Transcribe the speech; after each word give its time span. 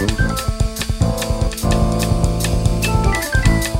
Thank 0.00 0.50
you. 0.50 0.59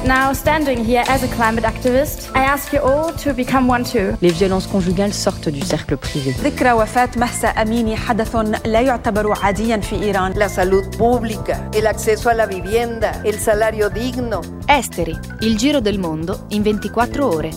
Now, 0.10 0.34
standing 0.34 0.86
here 0.86 1.04
as 1.08 1.24
a 1.24 1.28
climate 1.28 1.66
activist, 1.66 2.30
I 2.36 2.44
ask 2.44 2.72
you 2.74 2.80
all 2.80 3.12
to 3.24 3.34
become 3.34 3.68
one 3.68 3.84
too. 3.84 4.16
Les 4.22 4.30
violences 4.30 4.68
conjugales 4.68 5.16
sortent 5.16 5.50
du 5.50 5.62
cercle 5.62 5.98
privé. 5.98 6.36
ذكرى 6.44 6.72
وفاة 6.72 7.10
مهسا 7.18 7.48
أميني 7.48 7.96
حدث 7.96 8.36
لا 8.66 8.82
يعتبر 8.82 9.34
عاديا 9.44 9.78
في 9.78 9.96
إيران. 10.04 10.34
La 10.34 10.50
salud 10.50 10.84
pública, 10.98 11.70
el 11.74 11.88
acceso 11.88 12.30
a 12.30 12.34
la 12.34 12.46
vivienda, 12.46 13.22
el 13.24 13.40
salario 13.40 13.90
digno. 13.90 14.42
Esteri, 14.68 15.18
il 15.42 15.58
giro 15.58 15.80
del 15.80 16.00
mondo 16.00 16.46
in 16.50 16.62
24 16.62 17.28
ore. 17.28 17.50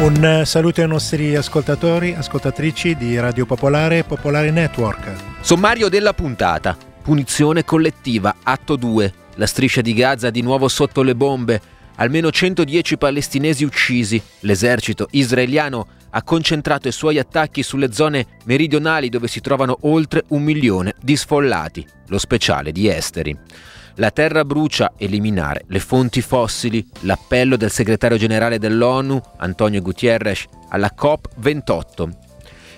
Un 0.00 0.44
saluto 0.46 0.80
ai 0.80 0.88
nostri 0.88 1.36
ascoltatori, 1.36 2.14
ascoltatrici 2.14 2.96
di 2.96 3.20
Radio 3.20 3.44
Popolare, 3.44 4.02
Popolare 4.02 4.50
Network. 4.50 5.12
Sommario 5.42 5.90
della 5.90 6.14
puntata. 6.14 6.74
Punizione 7.02 7.66
collettiva, 7.66 8.36
atto 8.42 8.76
2. 8.76 9.12
La 9.34 9.44
striscia 9.44 9.82
di 9.82 9.92
Gaza 9.92 10.30
di 10.30 10.40
nuovo 10.40 10.68
sotto 10.68 11.02
le 11.02 11.14
bombe. 11.14 11.60
Almeno 11.96 12.30
110 12.30 12.96
palestinesi 12.96 13.62
uccisi. 13.62 14.20
L'esercito 14.40 15.06
israeliano 15.10 15.86
ha 16.08 16.22
concentrato 16.22 16.88
i 16.88 16.92
suoi 16.92 17.18
attacchi 17.18 17.62
sulle 17.62 17.92
zone 17.92 18.24
meridionali 18.44 19.10
dove 19.10 19.28
si 19.28 19.42
trovano 19.42 19.80
oltre 19.82 20.24
un 20.28 20.42
milione 20.42 20.94
di 20.98 21.14
sfollati. 21.14 21.86
Lo 22.06 22.16
speciale 22.16 22.72
di 22.72 22.88
Esteri. 22.88 23.38
La 23.96 24.10
terra 24.10 24.44
brucia, 24.44 24.92
eliminare 24.96 25.64
le 25.66 25.80
fonti 25.80 26.20
fossili, 26.22 26.86
l'appello 27.00 27.56
del 27.56 27.70
segretario 27.70 28.16
generale 28.16 28.58
dell'ONU, 28.58 29.20
Antonio 29.38 29.82
Gutierrez, 29.82 30.46
alla 30.68 30.94
COP28. 30.96 32.10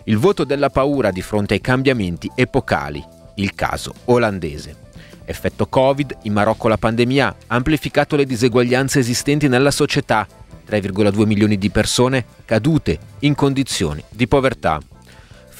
Il 0.04 0.16
voto 0.16 0.44
della 0.44 0.70
paura 0.70 1.10
di 1.10 1.22
fronte 1.22 1.54
ai 1.54 1.60
cambiamenti 1.60 2.30
epocali, 2.34 3.04
il 3.36 3.54
caso 3.54 3.94
olandese. 4.06 4.76
Effetto 5.24 5.66
Covid, 5.66 6.16
in 6.22 6.32
Marocco 6.32 6.66
la 6.66 6.76
pandemia 6.76 7.26
ha 7.46 7.54
amplificato 7.54 8.16
le 8.16 8.24
diseguaglianze 8.24 8.98
esistenti 8.98 9.48
nella 9.48 9.70
società, 9.70 10.26
3,2 10.68 11.24
milioni 11.26 11.58
di 11.58 11.70
persone 11.70 12.24
cadute 12.44 12.98
in 13.20 13.34
condizioni 13.34 14.02
di 14.08 14.26
povertà. 14.26 14.80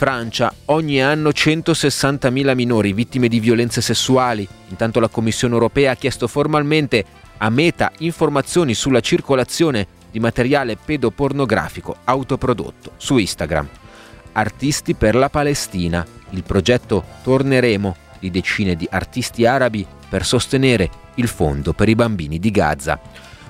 Francia, 0.03 0.53
ogni 0.65 1.01
anno 1.01 1.29
160.000 1.29 2.57
minori 2.57 2.93
vittime 2.93 3.29
di 3.29 3.39
violenze 3.39 3.81
sessuali. 3.81 4.45
Intanto 4.71 4.99
la 4.99 5.07
Commissione 5.07 5.55
europea 5.55 5.93
ha 5.93 5.95
chiesto 5.95 6.27
formalmente 6.27 7.05
a 7.39 7.49
Meta 7.51 7.93
informazioni 7.99 8.75
sulla 8.75 8.99
circolazione 8.99 9.87
di 10.11 10.19
materiale 10.19 10.77
pedopornografico 10.77 11.99
autoprodotto 12.03 12.95
su 12.97 13.17
Instagram. 13.17 13.69
Artisti 14.33 14.95
per 14.95 15.15
la 15.15 15.29
Palestina, 15.29 16.05
il 16.31 16.43
progetto 16.43 17.05
Torneremo 17.23 17.95
di 18.19 18.33
decine 18.33 18.75
di 18.75 18.89
artisti 18.91 19.47
arabi 19.47 19.87
per 20.09 20.27
sostenere 20.27 20.91
il 21.15 21.29
fondo 21.29 21.75
per 21.75 21.89
i 21.89 21.95
bambini 21.95 22.41
di 22.41 22.51
Gaza. 22.51 22.99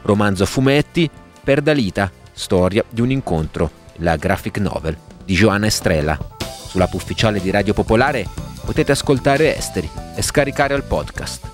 Romanzo 0.03 0.45
fumetti 0.45 1.09
per 1.43 1.63
Dalita, 1.63 2.13
storia 2.31 2.85
di 2.91 3.01
un 3.01 3.11
incontro, 3.11 3.71
la 4.01 4.17
graphic 4.17 4.59
novel 4.59 4.99
di 5.25 5.35
Joanna 5.35 5.67
Estrela. 6.73 6.81
Sull'app 6.87 6.95
ufficiale 6.95 7.41
di 7.41 7.51
Radio 7.51 7.75
Popolare 7.75 8.27
potete 8.65 8.93
ascoltare 8.93 9.57
Esteri 9.57 9.89
e 10.17 10.23
scaricare 10.23 10.75
al 10.75 10.85
podcast. 10.85 11.51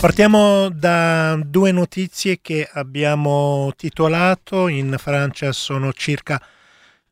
Partiamo 0.00 0.70
da 0.70 1.38
due 1.44 1.72
notizie 1.72 2.38
che 2.40 2.66
abbiamo 2.72 3.70
titolato. 3.76 4.68
In 4.68 4.96
Francia 4.98 5.52
sono 5.52 5.92
circa 5.92 6.40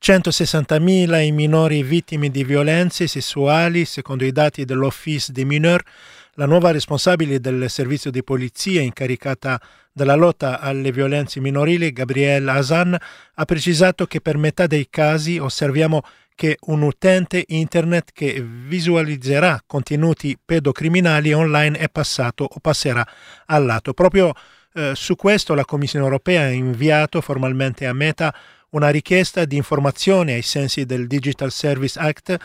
160.000 0.00 1.20
i 1.22 1.32
minori 1.32 1.82
vittime 1.82 2.30
di 2.30 2.44
violenze 2.44 3.06
sessuali, 3.06 3.84
secondo 3.84 4.24
i 4.24 4.32
dati 4.32 4.64
dell'Office 4.64 5.32
des 5.32 5.44
mineurs. 5.44 5.84
La 6.34 6.46
nuova 6.46 6.70
responsabile 6.70 7.40
del 7.40 7.68
servizio 7.68 8.12
di 8.12 8.22
polizia 8.22 8.80
incaricata 8.80 9.60
della 9.92 10.14
lotta 10.14 10.60
alle 10.60 10.92
violenze 10.92 11.40
minorili, 11.40 11.92
Gabrielle 11.92 12.50
Hazan, 12.50 12.96
ha 13.34 13.44
precisato 13.44 14.06
che 14.06 14.20
per 14.20 14.36
metà 14.36 14.68
dei 14.68 14.86
casi 14.88 15.38
osserviamo 15.38 16.02
che 16.36 16.56
un 16.66 16.82
utente 16.82 17.42
internet 17.48 18.12
che 18.12 18.40
visualizzerà 18.40 19.60
contenuti 19.66 20.38
pedocriminali 20.42 21.32
online 21.32 21.76
è 21.76 21.88
passato 21.88 22.44
o 22.44 22.60
passerà 22.60 23.04
al 23.46 23.64
lato. 23.64 23.92
Proprio 23.92 24.32
eh, 24.74 24.92
su 24.94 25.16
questo 25.16 25.54
la 25.54 25.64
Commissione 25.64 26.04
europea 26.04 26.42
ha 26.42 26.50
inviato 26.50 27.20
formalmente 27.20 27.86
a 27.86 27.92
Meta 27.92 28.32
una 28.70 28.90
richiesta 28.90 29.44
di 29.44 29.56
informazione 29.56 30.34
ai 30.34 30.42
sensi 30.42 30.84
del 30.84 31.06
Digital 31.06 31.50
Service 31.50 31.98
Act 31.98 32.36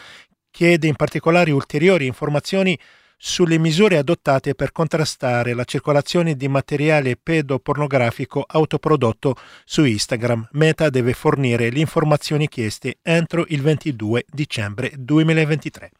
chiede 0.49 0.87
in 0.87 0.95
particolare 0.95 1.51
ulteriori 1.51 2.05
informazioni 2.05 2.79
sulle 3.17 3.57
misure 3.57 3.97
adottate 3.97 4.53
per 4.53 4.71
contrastare 4.71 5.53
la 5.53 5.63
circolazione 5.63 6.35
di 6.35 6.47
materiale 6.47 7.15
pedopornografico 7.15 8.43
autoprodotto 8.45 9.35
su 9.63 9.83
Instagram. 9.85 10.49
Meta 10.51 10.89
deve 10.89 11.13
fornire 11.13 11.69
le 11.71 11.79
informazioni 11.79 12.47
chieste 12.47 12.97
entro 13.01 13.45
il 13.47 13.61
22 13.61 14.25
dicembre 14.29 14.91
2023. 14.97 15.91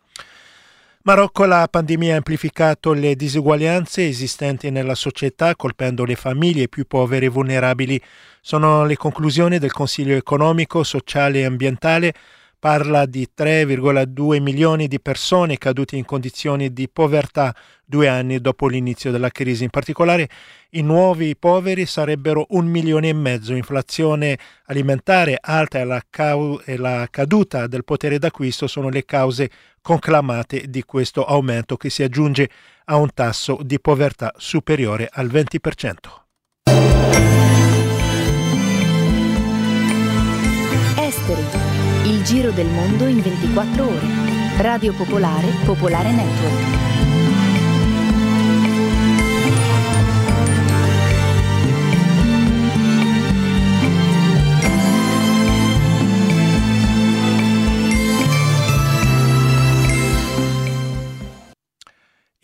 Marocco 1.06 1.44
la 1.44 1.68
pandemia 1.69 2.14
ha 2.14 2.16
amplificato 2.16 2.94
le 2.94 3.18
disuguaglianze 3.18 4.08
esistenti 4.08 4.69
nella 4.69 4.96
società 4.96 5.53
colpendo 5.53 6.06
le 6.06 6.16
famiglie 6.16 6.69
più 6.69 6.86
povere 6.88 7.25
e 7.25 7.30
vulnerabili. 7.30 8.02
Sono 8.40 8.86
le 8.86 8.96
conclusioni 8.96 9.59
del 9.59 9.74
Consiglio 9.74 10.16
economico, 10.16 10.81
sociale 10.84 11.40
e 11.40 11.44
ambientale 11.44 12.14
parla 12.63 13.06
di 13.06 13.28
3,2 13.38 14.41
milioni 14.41 14.88
di 14.88 15.01
persone 15.01 15.57
cadute 15.57 15.97
in 15.97 16.06
condizioni 16.06 16.72
di 16.72 16.88
povertà 16.88 17.53
due 17.84 18.07
anni 18.07 18.40
dopo 18.40 18.68
l'inizio 18.68 19.12
della 19.12 19.31
crisi. 19.31 19.66
In 19.66 19.69
particolare 19.69 20.29
i 20.69 20.81
nuovi 20.81 21.35
poveri 21.35 21.85
sarebbero 21.85 22.46
un 22.52 22.66
milione 22.68 23.09
e 23.09 23.13
mezzo. 23.13 23.53
Inflazione 23.53 24.40
alimentare 24.68 25.38
alta 25.41 25.79
e 25.79 25.84
la, 25.84 26.02
cau- 26.09 26.62
e 26.63 26.78
la 26.78 27.06
caduta 27.12 27.68
del 27.68 27.84
potere 27.84 28.18
d'acquisto 28.18 28.66
sono 28.68 28.88
le 28.88 29.03
cause 29.03 29.50
conclamate 29.81 30.69
di 30.69 30.84
questo 30.84 31.25
aumento 31.25 31.75
che 31.75 31.90
si 31.90 32.02
aggiunge 32.02 32.50
a 32.85 32.96
un 32.96 33.09
tasso 33.13 33.59
di 33.62 33.78
povertà 33.81 34.31
superiore 34.38 35.09
al 35.12 35.28
20%. 35.28 35.96
Esteri 40.97 41.62
il 42.06 42.22
giro 42.24 42.52
del 42.52 42.68
mondo 42.68 43.08
in 43.08 43.22
24 43.22 43.88
ore. 43.88 44.08
Radio 44.58 44.94
Popolare, 44.94 45.47
Popolare 45.64 46.12
Network. 46.12 46.81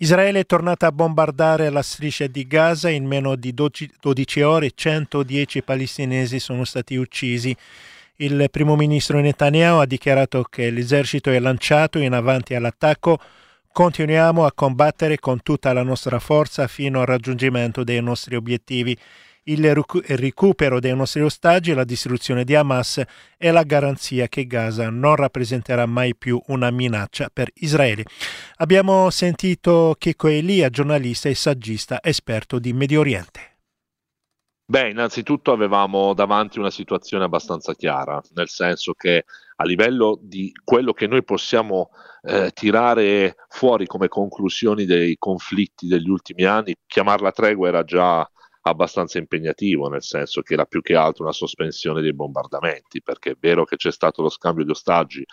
Israele 0.02 0.40
è 0.40 0.46
tornata 0.46 0.88
a 0.88 0.92
bombardare 0.94 1.70
la 1.70 1.82
striscia 1.82 2.28
di 2.28 2.48
Gaza 2.48 2.90
in 2.90 3.06
meno 3.06 3.36
di 3.36 3.54
12 3.54 4.42
ore, 4.42 4.72
110 4.74 5.62
palestinesi 5.62 6.40
sono 6.40 6.64
stati 6.64 6.96
uccisi. 6.96 7.54
Il 8.22 8.50
primo 8.52 8.76
ministro 8.76 9.22
Netanyahu 9.22 9.80
ha 9.80 9.86
dichiarato 9.86 10.44
che 10.44 10.70
l'esercito 10.72 11.32
è 11.32 11.40
lanciato 11.40 12.00
in 12.00 12.12
avanti 12.12 12.54
all'attacco. 12.54 13.18
Continuiamo 13.72 14.44
a 14.44 14.52
combattere 14.52 15.20
con 15.20 15.42
tutta 15.42 15.72
la 15.72 15.84
nostra 15.84 16.20
forza 16.20 16.68
fino 16.68 17.00
al 17.00 17.06
raggiungimento 17.06 17.86
dei 17.86 18.02
nostri 18.02 18.36
obiettivi. 18.36 18.98
Il 19.44 19.74
recupero 19.74 20.82
dei 20.82 20.94
nostri 20.94 21.22
ostaggi, 21.22 21.72
la 21.72 21.86
distruzione 21.86 22.44
di 22.44 22.56
Hamas 22.56 23.02
è 23.38 23.52
la 23.52 23.64
garanzia 23.64 24.28
che 24.28 24.46
Gaza 24.46 24.90
non 24.90 25.16
rappresenterà 25.16 25.86
mai 25.86 26.14
più 26.14 26.42
una 26.48 26.72
minaccia 26.72 27.30
per 27.32 27.50
Israele. 27.54 28.04
Abbiamo 28.58 29.10
sentito 29.12 29.96
Checco 29.98 30.28
Elia, 30.28 30.70
giornalista 30.70 31.30
e 31.30 31.36
saggista 31.36 32.00
esperto 32.04 32.60
di 32.60 32.74
Medio 32.74 33.00
Oriente. 33.00 33.49
Beh, 34.70 34.90
innanzitutto 34.92 35.52
avevamo 35.52 36.14
davanti 36.14 36.60
una 36.60 36.70
situazione 36.70 37.24
abbastanza 37.24 37.74
chiara, 37.74 38.22
nel 38.36 38.50
senso 38.50 38.94
che 38.94 39.26
a 39.56 39.64
livello 39.66 40.20
di 40.22 40.52
quello 40.64 40.94
che 40.94 41.08
noi 41.08 41.24
possiamo 41.24 41.90
eh, 42.22 42.52
tirare 42.54 43.36
fuori 43.48 43.88
come 43.88 44.08
conclusioni 44.08 44.86
dei 44.86 45.16
conflitti 45.18 45.88
degli 45.88 46.08
ultimi 46.08 46.44
anni, 46.44 46.76
chiamarla 46.86 47.32
tregua 47.32 47.68
era 47.68 47.84
già 47.84 48.30
abbastanza 48.62 49.18
impegnativo, 49.18 49.90
nel 49.90 50.04
senso 50.04 50.44
che 50.44 50.54
era 50.54 50.66
più 50.66 50.84
che 50.84 50.96
altro 50.96 51.24
una 51.24 51.34
sospensione 51.34 52.02
dei 52.02 52.14
bombardamenti, 52.14 53.02
perché 53.02 53.32
è 53.32 53.38
vero 53.40 53.66
che 53.66 53.76
c'è 53.76 53.92
stato 53.92 54.22
lo 54.22 54.30
scambio 54.30 54.66
di 54.66 54.70
ostaggi, 54.70 55.26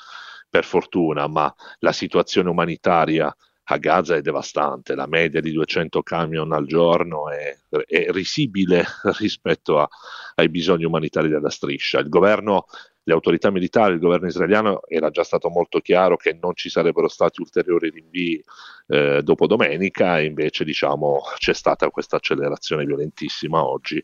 per 0.48 0.64
fortuna, 0.64 1.26
ma 1.26 1.54
la 1.80 1.92
situazione 1.92 2.48
umanitaria 2.48 3.36
a 3.68 3.78
Gaza 3.78 4.14
è 4.14 4.20
devastante, 4.20 4.94
la 4.94 5.06
media 5.06 5.40
di 5.40 5.52
200 5.52 6.02
camion 6.02 6.52
al 6.52 6.66
giorno 6.66 7.30
è, 7.30 7.56
è 7.86 8.10
risibile 8.10 8.84
rispetto 9.18 9.80
a, 9.80 9.88
ai 10.36 10.48
bisogni 10.48 10.84
umanitari 10.84 11.28
della 11.28 11.50
striscia. 11.50 11.98
Il 11.98 12.08
governo 12.08 12.66
le 13.02 13.12
autorità 13.12 13.50
militari, 13.50 13.94
il 13.94 14.00
governo 14.00 14.26
israeliano 14.26 14.80
era 14.88 15.10
già 15.10 15.22
stato 15.22 15.48
molto 15.48 15.78
chiaro 15.78 16.16
che 16.16 16.36
non 16.40 16.56
ci 16.56 16.68
sarebbero 16.68 17.06
stati 17.06 17.40
ulteriori 17.40 17.90
rinvii 17.90 18.42
eh, 18.86 19.22
dopo 19.22 19.46
domenica 19.46 20.20
invece 20.20 20.64
diciamo 20.64 21.20
c'è 21.36 21.52
stata 21.52 21.90
questa 21.90 22.16
accelerazione 22.16 22.84
violentissima 22.84 23.64
oggi. 23.64 24.00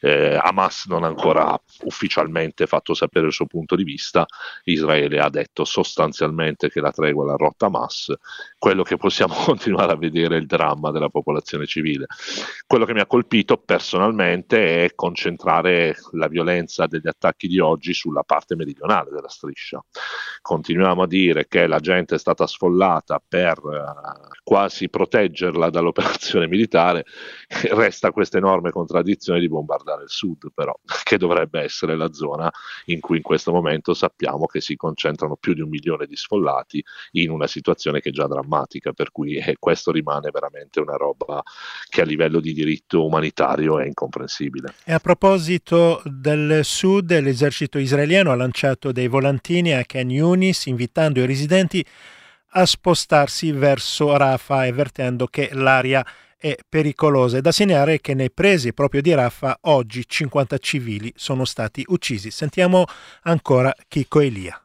Eh, 0.00 0.38
Hamas 0.40 0.86
non 0.86 1.04
ha 1.04 1.06
ancora 1.06 1.58
ufficialmente 1.84 2.66
fatto 2.66 2.94
sapere 2.94 3.26
il 3.26 3.32
suo 3.32 3.46
punto 3.46 3.76
di 3.76 3.84
vista, 3.84 4.26
Israele 4.64 5.20
ha 5.20 5.30
detto 5.30 5.64
sostanzialmente 5.64 6.68
che 6.68 6.80
la 6.80 6.90
tregua 6.90 7.24
l'ha 7.24 7.36
rotta 7.36 7.66
Hamas, 7.66 8.12
quello 8.58 8.82
che 8.82 8.96
possiamo 8.96 9.34
continuare 9.44 9.92
a 9.92 9.96
vedere 9.96 10.36
è 10.36 10.38
il 10.38 10.46
dramma 10.46 10.90
della 10.90 11.08
popolazione 11.08 11.66
civile. 11.66 12.06
Quello 12.66 12.84
che 12.84 12.92
mi 12.92 13.00
ha 13.00 13.06
colpito 13.06 13.56
personalmente 13.56 14.84
è 14.84 14.94
concentrare 14.94 15.96
la 16.12 16.28
violenza 16.28 16.86
degli 16.86 17.08
attacchi 17.08 17.48
di 17.48 17.58
oggi 17.58 17.94
sulla 17.94 18.22
parte 18.22 18.56
meridionale 18.56 19.10
della 19.10 19.28
striscia. 19.28 19.82
Continuiamo 20.40 21.02
a 21.02 21.06
dire 21.06 21.46
che 21.48 21.66
la 21.66 21.80
gente 21.80 22.16
è 22.16 22.18
stata 22.18 22.46
sfollata 22.46 23.22
per 23.26 23.58
uh, 23.62 24.25
quasi 24.42 24.88
proteggerla 24.88 25.70
dall'operazione 25.70 26.46
militare, 26.46 27.04
resta 27.72 28.10
questa 28.10 28.38
enorme 28.38 28.70
contraddizione 28.70 29.40
di 29.40 29.48
bombardare 29.48 30.04
il 30.04 30.10
sud, 30.10 30.50
però, 30.54 30.74
che 31.04 31.18
dovrebbe 31.18 31.60
essere 31.60 31.96
la 31.96 32.12
zona 32.12 32.50
in 32.86 33.00
cui 33.00 33.16
in 33.16 33.22
questo 33.22 33.52
momento 33.52 33.94
sappiamo 33.94 34.46
che 34.46 34.60
si 34.60 34.76
concentrano 34.76 35.36
più 35.36 35.54
di 35.54 35.60
un 35.60 35.68
milione 35.68 36.06
di 36.06 36.16
sfollati 36.16 36.82
in 37.12 37.30
una 37.30 37.46
situazione 37.46 38.00
che 38.00 38.10
è 38.10 38.12
già 38.12 38.26
drammatica, 38.26 38.92
per 38.92 39.10
cui 39.10 39.36
eh, 39.36 39.56
questo 39.58 39.90
rimane 39.90 40.30
veramente 40.30 40.80
una 40.80 40.96
roba 40.96 41.42
che 41.88 42.00
a 42.00 42.04
livello 42.04 42.40
di 42.40 42.52
diritto 42.52 43.04
umanitario 43.04 43.78
è 43.78 43.86
incomprensibile. 43.86 44.74
E 44.84 44.92
a 44.92 44.98
proposito 44.98 46.02
del 46.04 46.60
sud, 46.64 47.18
l'esercito 47.20 47.78
israeliano 47.78 48.30
ha 48.30 48.36
lanciato 48.36 48.92
dei 48.92 49.08
volantini 49.08 49.72
a 49.72 49.82
Ken 49.84 50.10
Yunis 50.10 50.66
invitando 50.66 51.20
i 51.20 51.26
residenti 51.26 51.84
a 52.58 52.64
spostarsi 52.64 53.52
verso 53.52 54.16
Rafah 54.16 54.62
avvertendo 54.62 55.26
che 55.26 55.50
l'aria 55.52 56.04
è 56.38 56.56
pericolosa. 56.66 57.36
È 57.36 57.40
da 57.42 57.52
segnare 57.52 58.00
che 58.00 58.14
nei 58.14 58.30
presi 58.30 58.72
proprio 58.72 59.02
di 59.02 59.12
Rafah 59.12 59.58
oggi 59.62 60.06
50 60.06 60.56
civili 60.58 61.12
sono 61.16 61.44
stati 61.44 61.84
uccisi. 61.88 62.30
Sentiamo 62.30 62.84
ancora 63.22 63.74
Chico 63.88 64.20
Elia. 64.20 64.58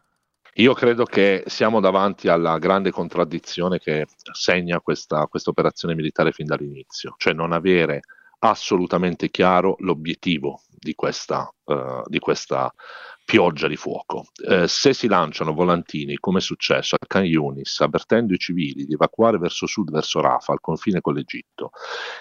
Io 0.56 0.74
credo 0.74 1.04
che 1.04 1.44
siamo 1.48 1.82
davanti 1.82 2.30
alla 2.30 2.58
grande 2.60 2.92
contraddizione 2.92 3.80
che 3.80 4.06
segna 4.32 4.80
questa, 4.80 5.28
questa 5.28 5.50
operazione 5.50 5.94
militare 5.94 6.32
fin 6.32 6.46
dall'inizio, 6.46 7.16
cioè 7.18 7.34
non 7.34 7.52
avere 7.52 8.02
assolutamente 8.40 9.30
chiaro 9.30 9.76
l'obiettivo 9.80 10.62
di 10.70 10.96
questa, 10.96 11.50
uh, 11.66 12.04
di 12.06 12.20
questa 12.20 12.74
pioggia 13.23 13.68
di 13.68 13.75
fuoco. 13.75 14.25
Eh, 14.47 14.68
se 14.68 14.94
si 14.94 15.07
lanciano 15.07 15.53
volantini, 15.53 16.18
come 16.18 16.39
è 16.39 16.41
successo 16.41 16.95
a 16.95 17.06
Khan 17.06 17.23
Yunis, 17.23 17.79
avvertendo 17.79 18.33
i 18.33 18.38
civili 18.38 18.85
di 18.85 18.94
evacuare 18.94 19.38
verso 19.38 19.68
sud, 19.68 19.91
verso 19.91 20.19
Rafah, 20.21 20.53
al 20.53 20.59
confine 20.59 21.01
con 21.01 21.13
l'Egitto, 21.13 21.71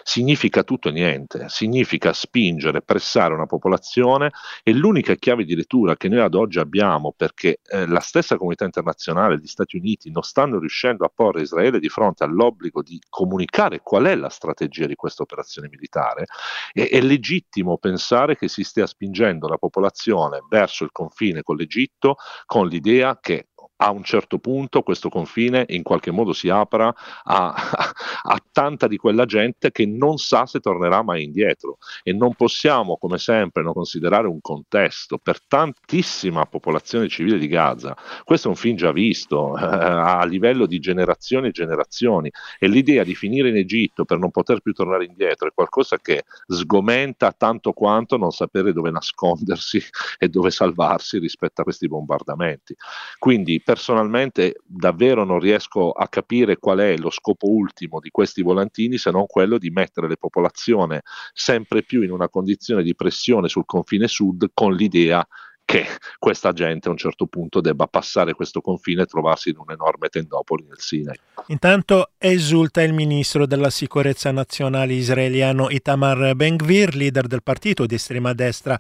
significa 0.02 0.62
tutto 0.62 0.88
e 0.88 0.92
niente, 0.92 1.48
significa 1.48 2.12
spingere, 2.12 2.82
pressare 2.82 3.34
una 3.34 3.46
popolazione 3.46 4.30
e 4.62 4.72
l'unica 4.72 5.14
chiave 5.14 5.44
di 5.44 5.56
lettura 5.56 5.96
che 5.96 6.08
noi 6.08 6.20
ad 6.20 6.34
oggi 6.34 6.58
abbiamo, 6.58 7.12
perché 7.16 7.58
eh, 7.64 7.86
la 7.86 8.00
stessa 8.00 8.36
comunità 8.36 8.64
internazionale, 8.64 9.38
gli 9.38 9.46
Stati 9.46 9.76
Uniti, 9.76 10.10
non 10.10 10.22
stanno 10.22 10.58
riuscendo 10.58 11.04
a 11.04 11.12
porre 11.12 11.42
Israele 11.42 11.80
di 11.80 11.88
fronte 11.88 12.24
all'obbligo 12.24 12.82
di 12.82 13.00
comunicare 13.08 13.80
qual 13.80 14.04
è 14.04 14.14
la 14.14 14.28
strategia 14.28 14.86
di 14.86 14.94
questa 14.94 15.22
operazione 15.22 15.68
militare, 15.68 16.26
è, 16.72 16.88
è 16.88 17.00
legittimo 17.00 17.78
pensare 17.78 18.36
che 18.36 18.48
si 18.48 18.62
stia 18.62 18.86
spingendo 18.86 19.48
la 19.48 19.56
popolazione 19.56 20.44
verso 20.48 20.84
il 20.84 20.89
confine 20.90 21.42
con 21.42 21.56
l'Egitto 21.56 22.16
con 22.46 22.68
l'idea 22.68 23.18
che 23.20 23.48
a 23.82 23.90
un 23.90 24.02
certo 24.02 24.38
punto 24.38 24.82
questo 24.82 25.08
confine 25.08 25.64
in 25.68 25.82
qualche 25.82 26.10
modo 26.10 26.32
si 26.32 26.48
apra 26.48 26.92
a, 27.24 27.54
a, 28.22 28.42
tanta 28.52 28.86
di 28.86 28.96
quella 28.96 29.24
gente 29.24 29.70
che 29.70 29.86
non 29.86 30.18
sa 30.18 30.46
se 30.46 30.60
tornerà 30.60 31.02
mai 31.02 31.24
indietro. 31.24 31.78
E 32.02 32.12
non 32.12 32.34
possiamo 32.34 32.96
come 32.96 33.18
sempre 33.18 33.62
non 33.62 33.72
considerare 33.72 34.26
un 34.26 34.40
contesto. 34.40 35.18
Per 35.18 35.42
tantissima 35.46 36.44
popolazione 36.46 37.08
civile 37.08 37.38
di 37.38 37.46
Gaza 37.46 37.96
questo 38.24 38.48
è 38.48 38.50
un 38.50 38.56
film 38.56 38.76
già 38.76 38.92
visto 38.92 39.56
eh, 39.56 39.64
a 39.64 40.24
livello 40.24 40.66
di 40.66 40.78
generazioni 40.78 41.48
e 41.48 41.52
generazioni. 41.52 42.30
E 42.58 42.68
l'idea 42.68 43.02
di 43.02 43.14
finire 43.14 43.48
in 43.48 43.56
Egitto 43.56 44.04
per 44.04 44.18
non 44.18 44.30
poter 44.30 44.60
più 44.60 44.72
tornare 44.72 45.04
indietro 45.04 45.48
è 45.48 45.52
qualcosa 45.54 45.98
che 45.98 46.24
sgomenta 46.46 47.32
tanto 47.32 47.72
quanto 47.72 48.16
non 48.16 48.30
sapere 48.30 48.72
dove 48.72 48.90
nascondersi 48.90 49.82
e 50.18 50.28
dove 50.28 50.50
salvarsi 50.50 51.18
rispetto 51.18 51.62
a 51.62 51.64
questi 51.64 51.88
bombardamenti. 51.88 52.74
Quindi 53.18 53.60
personalmente 53.70 54.56
davvero 54.66 55.22
non 55.22 55.38
riesco 55.38 55.92
a 55.92 56.08
capire 56.08 56.56
qual 56.56 56.80
è 56.80 56.96
lo 56.96 57.08
scopo 57.08 57.48
ultimo 57.48 58.00
di 58.00 58.10
questi 58.10 58.42
volantini 58.42 58.98
se 58.98 59.12
non 59.12 59.26
quello 59.28 59.58
di 59.58 59.70
mettere 59.70 60.08
le 60.08 60.16
popolazioni 60.16 60.98
sempre 61.32 61.84
più 61.84 62.02
in 62.02 62.10
una 62.10 62.28
condizione 62.28 62.82
di 62.82 62.96
pressione 62.96 63.46
sul 63.46 63.64
confine 63.64 64.08
sud 64.08 64.50
con 64.54 64.74
l'idea 64.74 65.24
che 65.64 65.86
questa 66.18 66.52
gente 66.52 66.88
a 66.88 66.90
un 66.90 66.96
certo 66.96 67.26
punto 67.26 67.60
debba 67.60 67.86
passare 67.86 68.34
questo 68.34 68.60
confine 68.60 69.02
e 69.02 69.06
trovarsi 69.06 69.50
in 69.50 69.58
un'enorme 69.58 70.08
tendopoli 70.08 70.64
nel 70.66 70.80
Sinai. 70.80 71.14
Intanto 71.46 72.10
esulta 72.18 72.82
il 72.82 72.92
ministro 72.92 73.46
della 73.46 73.70
sicurezza 73.70 74.32
nazionale 74.32 74.94
israeliano 74.94 75.70
Itamar 75.70 76.34
Ben-Gvir, 76.34 76.96
leader 76.96 77.28
del 77.28 77.44
partito 77.44 77.86
di 77.86 77.94
estrema 77.94 78.32
destra 78.32 78.76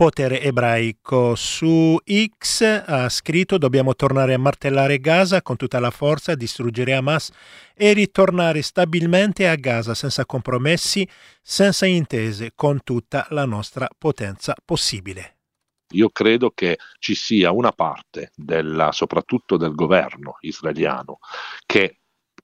potere 0.00 0.40
ebraico. 0.40 1.34
Su 1.34 1.98
X 2.02 2.62
ha 2.86 3.06
scritto 3.10 3.58
dobbiamo 3.58 3.94
tornare 3.94 4.32
a 4.32 4.38
martellare 4.38 4.98
Gaza 4.98 5.42
con 5.42 5.56
tutta 5.56 5.78
la 5.78 5.90
forza, 5.90 6.34
distruggere 6.34 6.94
Hamas 6.94 7.30
e 7.74 7.92
ritornare 7.92 8.62
stabilmente 8.62 9.46
a 9.46 9.56
Gaza 9.56 9.92
senza 9.92 10.24
compromessi, 10.24 11.06
senza 11.42 11.84
intese, 11.84 12.52
con 12.54 12.82
tutta 12.82 13.26
la 13.28 13.44
nostra 13.44 13.90
potenza 13.98 14.54
possibile. 14.64 15.36
Io 15.90 16.08
credo 16.08 16.50
che 16.54 16.78
ci 16.98 17.14
sia 17.14 17.50
una 17.50 17.72
parte, 17.72 18.30
della, 18.34 18.92
soprattutto 18.92 19.58
del 19.58 19.74
governo 19.74 20.38
israeliano, 20.40 21.18
che 21.66 21.99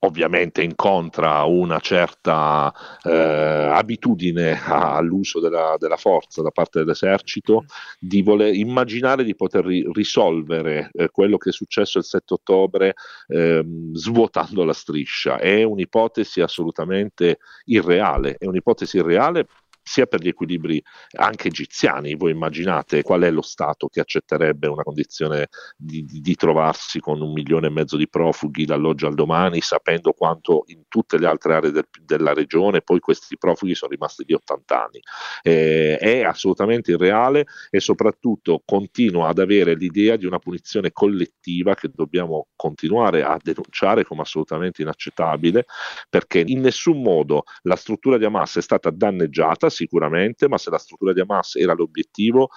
ovviamente 0.06 0.62
incontra 0.62 1.42
una 1.44 1.78
certa 1.80 2.72
eh, 3.02 3.10
abitudine 3.12 4.60
all'uso 4.64 5.40
della, 5.40 5.76
della, 5.78 5.96
forza 5.96 6.42
da 6.42 6.50
parte 6.50 6.78
dell'esercito, 6.78 7.64
di 7.98 8.22
voler 8.22 8.54
immaginare 8.54 9.24
di 9.24 9.34
poter 9.34 9.64
ri- 9.64 9.86
risolvere 9.92 10.90
eh, 10.92 11.08
quello 11.10 11.36
che 11.36 11.50
è 11.50 11.52
successo 11.52 11.98
il 11.98 12.04
7 12.04 12.34
ottobre 12.34 12.94
eh, 13.28 13.64
svuotando 13.92 14.64
la 14.64 14.72
striscia. 14.72 15.38
È 15.38 15.62
un'ipotesi 15.62 16.40
assolutamente 16.40 17.38
irreale, 17.66 18.36
è 18.38 18.46
un'ipotesi 18.46 18.98
irreale 18.98 19.46
sia 19.86 20.06
per 20.06 20.20
gli 20.20 20.28
equilibri 20.28 20.82
anche 21.12 21.48
egiziani. 21.48 22.16
Voi 22.16 22.32
immaginate 22.32 23.02
qual 23.02 23.22
è 23.22 23.30
lo 23.30 23.42
Stato 23.42 23.86
che 23.86 24.00
accetterebbe 24.00 24.66
una 24.66 24.82
condizione 24.82 25.46
di, 25.76 26.04
di, 26.04 26.20
di 26.20 26.34
trovarsi 26.34 26.98
con 26.98 27.20
un 27.20 27.32
milione 27.32 27.68
e 27.68 27.70
mezzo 27.70 27.96
di 27.96 28.08
profughi 28.08 28.64
dall'oggi 28.64 29.06
al 29.06 29.14
domani, 29.14 29.60
sapendo 29.60 30.12
quanto 30.12 30.64
in 30.66 30.82
tutte 30.88 31.18
le 31.18 31.26
altre 31.28 31.54
aree 31.54 31.70
del, 31.70 31.86
della 32.04 32.32
regione 32.32 32.82
poi 32.82 32.98
questi 32.98 33.38
profughi 33.38 33.76
sono 33.76 33.92
rimasti 33.92 34.24
di 34.24 34.34
80 34.34 34.82
anni. 34.82 35.00
Eh, 35.42 35.96
è 35.98 36.22
assolutamente 36.24 36.90
irreale 36.90 37.46
e 37.70 37.78
soprattutto 37.78 38.62
continua 38.64 39.28
ad 39.28 39.38
avere 39.38 39.74
l'idea 39.74 40.16
di 40.16 40.26
una 40.26 40.40
punizione 40.40 40.90
collettiva 40.90 41.74
che 41.74 41.90
dobbiamo 41.94 42.48
continuare 42.56 43.22
a 43.22 43.38
denunciare 43.40 44.04
come 44.04 44.22
assolutamente 44.22 44.82
inaccettabile 44.82 45.66
perché 46.08 46.42
in 46.44 46.60
nessun 46.60 47.00
modo 47.02 47.44
la 47.62 47.76
struttura 47.76 48.18
di 48.18 48.24
Hamas 48.24 48.56
è 48.56 48.62
stata 48.62 48.90
danneggiata 48.90 49.68
sicuramente, 49.76 50.48
ma 50.48 50.58
se 50.58 50.70
la 50.70 50.78
struttura 50.78 51.12
di 51.12 51.20
Hamas 51.20 51.56
era 51.56 51.74
l'obiettivo, 51.74 52.48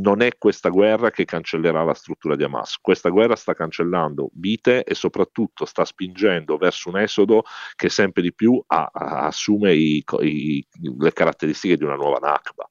non 0.00 0.20
è 0.20 0.30
questa 0.36 0.68
guerra 0.68 1.10
che 1.10 1.24
cancellerà 1.24 1.84
la 1.84 1.94
struttura 1.94 2.34
di 2.34 2.42
Hamas. 2.42 2.78
Questa 2.80 3.08
guerra 3.08 3.36
sta 3.36 3.54
cancellando 3.54 4.30
vite 4.34 4.82
e 4.82 4.94
soprattutto 4.94 5.64
sta 5.64 5.84
spingendo 5.84 6.56
verso 6.56 6.88
un 6.88 6.98
esodo 6.98 7.44
che 7.76 7.88
sempre 7.88 8.22
di 8.22 8.34
più 8.34 8.62
ha, 8.66 8.90
ha, 8.92 9.26
assume 9.26 9.74
i, 9.74 10.04
i, 10.20 10.66
le 10.98 11.12
caratteristiche 11.12 11.76
di 11.76 11.84
una 11.84 11.94
nuova 11.94 12.18
Nakba. 12.18 12.68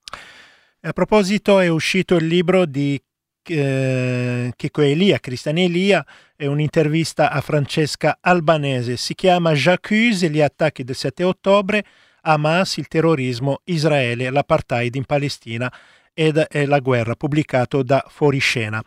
A 0.81 0.93
proposito, 0.93 1.59
è 1.59 1.67
uscito 1.69 2.15
il 2.15 2.27
libro 2.27 2.65
di 2.65 3.01
eh, 3.49 4.51
Chico 4.55 4.81
Elia, 4.81 5.19
Cristian 5.19 5.57
Elia, 5.57 6.05
è 6.35 6.45
un'intervista 6.45 7.31
a 7.31 7.41
Francesca 7.41 8.17
Albanese. 8.21 8.97
Si 8.97 9.15
chiama 9.15 9.53
J'accuse 9.53 10.29
gli 10.29 10.41
attacchi 10.41 10.83
del 10.83 10.95
7 10.95 11.23
ottobre, 11.23 11.85
Hamas, 12.27 12.77
il 12.77 12.87
terrorismo, 12.87 13.61
Israele, 13.65 14.29
l'apartheid 14.29 14.95
in 14.95 15.05
Palestina 15.05 15.71
ed 16.13 16.37
è 16.37 16.65
la 16.65 16.79
guerra, 16.79 17.15
pubblicato 17.15 17.83
da 17.83 18.03
Fuoriscena. 18.09 18.83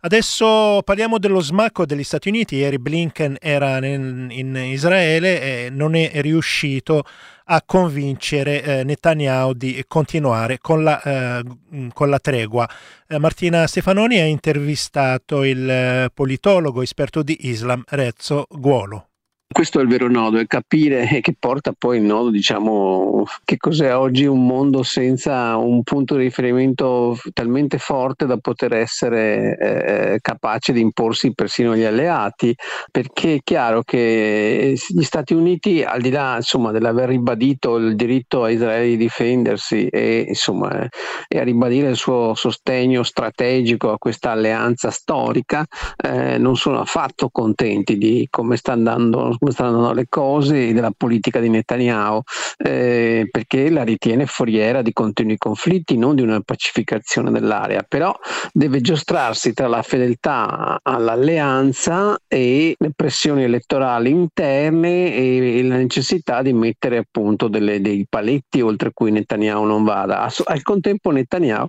Adesso 0.00 0.82
parliamo 0.84 1.18
dello 1.18 1.38
smacco 1.38 1.86
degli 1.86 2.02
Stati 2.02 2.28
Uniti. 2.28 2.56
Ieri 2.56 2.80
Blinken 2.80 3.36
era 3.40 3.76
in, 3.86 4.26
in 4.30 4.56
Israele 4.56 5.40
e 5.40 5.70
non 5.70 5.94
è 5.94 6.10
riuscito 6.14 7.04
a 7.44 7.62
convincere 7.64 8.62
eh, 8.62 8.82
Netanyahu 8.82 9.52
di 9.52 9.84
continuare 9.86 10.58
con 10.58 10.82
la, 10.82 11.00
eh, 11.02 11.44
con 11.92 12.10
la 12.10 12.18
tregua. 12.18 12.68
Eh, 13.06 13.18
Martina 13.18 13.64
Stefanoni 13.68 14.18
ha 14.18 14.24
intervistato 14.24 15.44
il 15.44 15.70
eh, 15.70 16.10
politologo 16.12 16.82
esperto 16.82 17.22
di 17.22 17.46
Islam 17.46 17.84
Rezzo 17.86 18.46
Guolo. 18.50 19.11
Questo 19.52 19.80
è 19.80 19.82
il 19.82 19.88
vero 19.88 20.08
nodo, 20.08 20.38
è 20.38 20.46
capire 20.46 21.06
che 21.20 21.34
porta 21.38 21.74
poi 21.76 21.98
il 21.98 22.04
nodo, 22.04 22.30
diciamo, 22.30 23.24
che 23.44 23.58
cos'è 23.58 23.94
oggi 23.94 24.24
un 24.24 24.46
mondo 24.46 24.82
senza 24.82 25.56
un 25.56 25.82
punto 25.82 26.16
di 26.16 26.22
riferimento 26.22 27.18
talmente 27.34 27.76
forte 27.76 28.24
da 28.24 28.38
poter 28.38 28.72
essere 28.72 29.58
eh, 29.58 30.18
capace 30.22 30.72
di 30.72 30.80
imporsi 30.80 31.34
persino 31.34 31.72
agli 31.72 31.84
alleati, 31.84 32.54
perché 32.90 33.34
è 33.34 33.38
chiaro 33.44 33.82
che 33.82 34.74
gli 34.88 35.02
Stati 35.02 35.34
Uniti, 35.34 35.82
al 35.82 36.00
di 36.00 36.10
là 36.10 36.36
insomma, 36.36 36.70
dell'aver 36.70 37.10
ribadito 37.10 37.76
il 37.76 37.94
diritto 37.94 38.44
a 38.44 38.50
Israele 38.50 38.88
di 38.88 38.96
difendersi 38.96 39.86
e, 39.86 40.24
insomma, 40.28 40.88
e 41.28 41.38
a 41.38 41.44
ribadire 41.44 41.90
il 41.90 41.96
suo 41.96 42.32
sostegno 42.34 43.02
strategico 43.02 43.92
a 43.92 43.98
questa 43.98 44.30
alleanza 44.30 44.90
storica, 44.90 45.66
eh, 46.02 46.38
non 46.38 46.56
sono 46.56 46.80
affatto 46.80 47.28
contenti 47.30 47.98
di 47.98 48.26
come 48.30 48.56
sta 48.56 48.72
andando 48.72 49.36
come 49.42 49.54
stanno 49.54 49.70
andando 49.70 49.92
le 49.92 50.06
cose 50.08 50.72
della 50.72 50.92
politica 50.96 51.40
di 51.40 51.48
Netanyahu, 51.48 52.20
eh, 52.58 53.26
perché 53.28 53.70
la 53.70 53.82
ritiene 53.82 54.26
foriera 54.26 54.82
di 54.82 54.92
continui 54.92 55.36
conflitti, 55.36 55.98
non 55.98 56.14
di 56.14 56.22
una 56.22 56.40
pacificazione 56.40 57.32
dell'area, 57.32 57.82
però 57.82 58.16
deve 58.52 58.80
giostrarsi 58.80 59.52
tra 59.52 59.66
la 59.66 59.82
fedeltà 59.82 60.78
all'alleanza 60.80 62.16
e 62.28 62.76
le 62.78 62.92
pressioni 62.94 63.42
elettorali 63.42 64.10
interne 64.10 65.12
e, 65.12 65.58
e 65.58 65.62
la 65.64 65.76
necessità 65.76 66.40
di 66.40 66.52
mettere 66.52 66.98
appunto 66.98 67.48
delle, 67.48 67.80
dei 67.80 68.06
paletti 68.08 68.60
oltre 68.60 68.92
cui 68.94 69.10
Netanyahu 69.10 69.64
non 69.64 69.82
vada. 69.82 70.30
Al 70.44 70.62
contempo 70.62 71.10
Netanyahu, 71.10 71.66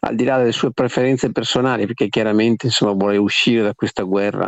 al 0.00 0.14
di 0.14 0.24
là 0.24 0.36
delle 0.36 0.52
sue 0.52 0.72
preferenze 0.72 1.32
personali, 1.32 1.86
perché 1.86 2.08
chiaramente 2.08 2.66
insomma, 2.66 2.92
vuole 2.92 3.16
uscire 3.16 3.62
da 3.62 3.72
questa 3.72 4.02
guerra 4.02 4.46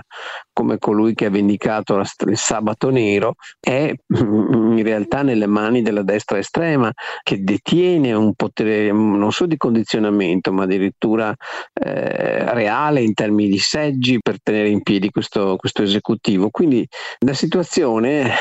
come 0.53 0.77
colui 0.79 1.15
che 1.15 1.27
ha 1.27 1.31
vendicato 1.31 1.97
la, 1.97 2.07
il 2.27 2.37
sabato 2.57 2.91
nero 2.91 3.35
è 3.61 3.93
in 4.09 4.83
realtà 4.83 5.23
nelle 5.23 5.47
mani 5.47 5.83
della 5.83 6.03
destra 6.03 6.39
estrema 6.39 6.91
che 7.23 7.43
detiene 7.43 8.13
un 8.13 8.35
potere 8.35 8.91
non 8.93 9.31
solo 9.33 9.51
di 9.51 9.57
condizionamento 9.57 10.53
ma 10.53 10.65
addirittura 10.65 11.35
eh, 11.75 12.55
reale 12.55 13.03
in 13.03 13.15
termini 13.15 13.51
di 13.51 13.59
seggi 13.59 14.19
per 14.21 14.41
tenere 14.43 14.69
in 14.69 14.83
piedi 14.83 15.11
questo, 15.11 15.57
questo 15.57 15.83
esecutivo. 15.83 16.51
Quindi 16.51 16.87
la 17.21 17.35
situazione 17.35 18.33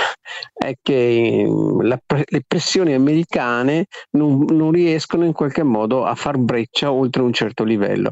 è 0.53 0.73
che 0.81 1.45
la, 1.81 1.99
le 2.07 2.43
pressioni 2.47 2.93
americane 2.93 3.85
non, 4.11 4.45
non 4.49 4.71
riescono 4.71 5.25
in 5.25 5.33
qualche 5.33 5.63
modo 5.63 6.05
a 6.05 6.15
far 6.15 6.37
breccia 6.37 6.91
oltre 6.91 7.21
un 7.21 7.33
certo 7.33 7.63
livello. 7.63 8.11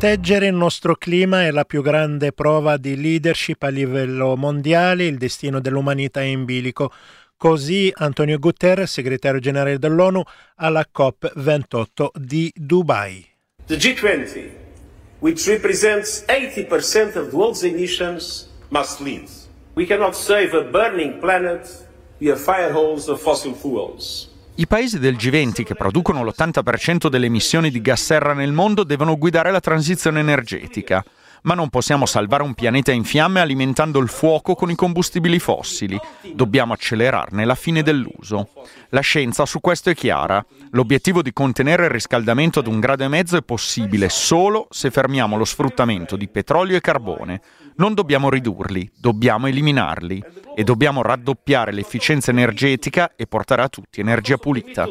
Proteggere 0.00 0.46
il 0.46 0.54
nostro 0.54 0.96
clima 0.96 1.44
è 1.44 1.50
la 1.50 1.66
più 1.66 1.82
grande 1.82 2.32
prova 2.32 2.78
di 2.78 2.98
leadership 2.98 3.62
a 3.64 3.68
livello 3.68 4.34
mondiale, 4.34 5.04
il 5.04 5.18
destino 5.18 5.60
dell'umanità 5.60 6.20
è 6.20 6.24
in 6.24 6.46
bilico. 6.46 6.90
Così 7.36 7.92
Antonio 7.94 8.38
Guterres, 8.38 8.90
segretario 8.90 9.40
generale 9.40 9.78
dell'ONU, 9.78 10.22
alla 10.54 10.86
COP28 10.90 12.06
di 12.14 12.50
Dubai. 12.56 13.26
The 13.66 13.76
G20, 13.76 14.50
which 15.18 15.46
represents 15.46 16.24
80% 16.28 17.18
of 17.18 17.28
the 17.28 17.36
world's 17.36 17.62
emissions, 17.62 18.48
must 18.70 19.00
lead. 19.00 19.28
We 19.74 19.84
cannot 19.84 20.14
save 20.14 20.56
a 20.56 20.62
burning 20.62 21.18
planet 21.18 21.68
via 22.16 22.36
firehose 22.36 23.10
of 23.10 23.20
fossil 23.20 23.52
fuels. 23.52 24.29
I 24.60 24.66
paesi 24.66 24.98
del 24.98 25.16
G20 25.16 25.64
che 25.64 25.74
producono 25.74 26.22
l'80% 26.22 27.08
delle 27.08 27.24
emissioni 27.24 27.70
di 27.70 27.80
gas 27.80 28.04
serra 28.04 28.34
nel 28.34 28.52
mondo 28.52 28.84
devono 28.84 29.16
guidare 29.16 29.50
la 29.50 29.58
transizione 29.58 30.20
energetica. 30.20 31.02
Ma 31.44 31.54
non 31.54 31.70
possiamo 31.70 32.04
salvare 32.04 32.42
un 32.42 32.52
pianeta 32.52 32.92
in 32.92 33.04
fiamme 33.04 33.40
alimentando 33.40 33.98
il 34.00 34.10
fuoco 34.10 34.54
con 34.54 34.70
i 34.70 34.74
combustibili 34.74 35.38
fossili. 35.38 35.98
Dobbiamo 36.34 36.74
accelerarne 36.74 37.46
la 37.46 37.54
fine 37.54 37.82
dell'uso. 37.82 38.50
La 38.90 39.00
scienza 39.00 39.46
su 39.46 39.60
questo 39.60 39.88
è 39.88 39.94
chiara. 39.94 40.44
L'obiettivo 40.72 41.22
di 41.22 41.32
contenere 41.32 41.84
il 41.84 41.90
riscaldamento 41.90 42.58
ad 42.58 42.66
un 42.66 42.80
grado 42.80 43.04
e 43.04 43.08
mezzo 43.08 43.38
è 43.38 43.42
possibile 43.42 44.10
solo 44.10 44.66
se 44.68 44.90
fermiamo 44.90 45.38
lo 45.38 45.46
sfruttamento 45.46 46.16
di 46.16 46.28
petrolio 46.28 46.76
e 46.76 46.82
carbone. 46.82 47.40
Non 47.80 47.94
dobbiamo 47.94 48.28
ridurli, 48.28 48.90
dobbiamo 48.94 49.46
eliminarli 49.46 50.22
e 50.54 50.64
dobbiamo 50.64 51.00
raddoppiare 51.00 51.72
l'efficienza 51.72 52.30
energetica 52.30 53.12
e 53.16 53.26
portare 53.26 53.62
a 53.62 53.70
tutti 53.70 54.00
energia 54.00 54.36
pulita. 54.36 54.86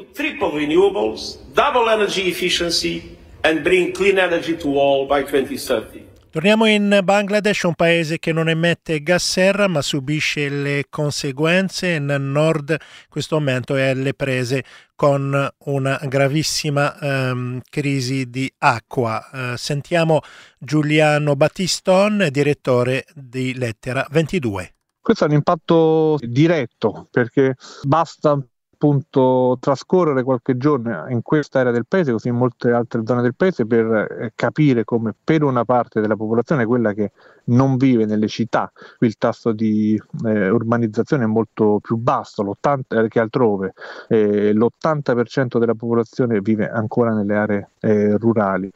And 3.41 3.61
bring 3.61 3.93
clean 3.93 4.17
energy 4.17 4.57
to 4.57 4.81
all 4.81 5.05
by 5.05 5.23
2030. 5.23 6.08
Torniamo 6.31 6.67
in 6.67 6.99
Bangladesh, 7.03 7.63
un 7.63 7.73
paese 7.73 8.19
che 8.19 8.31
non 8.31 8.49
emette 8.49 9.01
gas 9.01 9.27
serra 9.27 9.67
ma 9.67 9.81
subisce 9.81 10.47
le 10.47 10.85
conseguenze. 10.87 11.97
Nel 11.97 12.21
nord 12.21 12.77
questo 13.09 13.39
momento 13.39 13.75
è 13.75 13.87
alle 13.89 14.13
prese 14.13 14.63
con 14.93 15.49
una 15.65 15.99
gravissima 16.03 16.95
um, 17.01 17.59
crisi 17.67 18.29
di 18.29 18.51
acqua. 18.59 19.27
Uh, 19.31 19.55
sentiamo 19.55 20.21
Giuliano 20.59 21.35
Battiston, 21.35 22.27
direttore 22.29 23.07
di 23.15 23.55
Lettera 23.55 24.05
22. 24.11 24.75
Questo 25.01 25.23
ha 25.23 25.27
un 25.27 25.33
impatto 25.33 26.19
diretto 26.21 27.07
perché 27.09 27.55
basta 27.81 28.39
appunto 28.79 29.57
trascorrere 29.59 30.23
qualche 30.23 30.55
giorno 30.55 31.05
in 31.09 31.21
questa 31.21 31.59
area 31.59 31.73
del 31.73 31.85
paese, 31.85 32.13
così 32.13 32.29
in 32.29 32.35
molte 32.35 32.71
altre 32.71 33.01
zone 33.05 33.21
del 33.21 33.35
paese, 33.35 33.65
per 33.65 33.85
eh, 33.85 34.31
capire 34.33 34.85
come 34.85 35.13
per 35.21 35.43
una 35.43 35.65
parte 35.65 35.99
della 35.99 36.15
popolazione, 36.15 36.65
quella 36.65 36.93
che 36.93 37.11
non 37.49 37.77
vive 37.77 38.05
nelle 38.05 38.27
città, 38.27 38.71
qui 38.97 39.07
il 39.07 39.17
tasso 39.17 39.51
di 39.51 40.01
eh, 40.25 40.49
urbanizzazione 40.49 41.23
è 41.23 41.27
molto 41.27 41.79
più 41.81 41.97
basso 41.97 42.43
l'80, 42.43 43.07
che 43.07 43.19
altrove, 43.19 43.73
eh, 44.07 44.53
l'80% 44.53 45.59
della 45.59 45.75
popolazione 45.75 46.39
vive 46.41 46.69
ancora 46.69 47.13
nelle 47.13 47.35
aree 47.35 47.69
eh, 47.79 48.17
rurali 48.17 48.71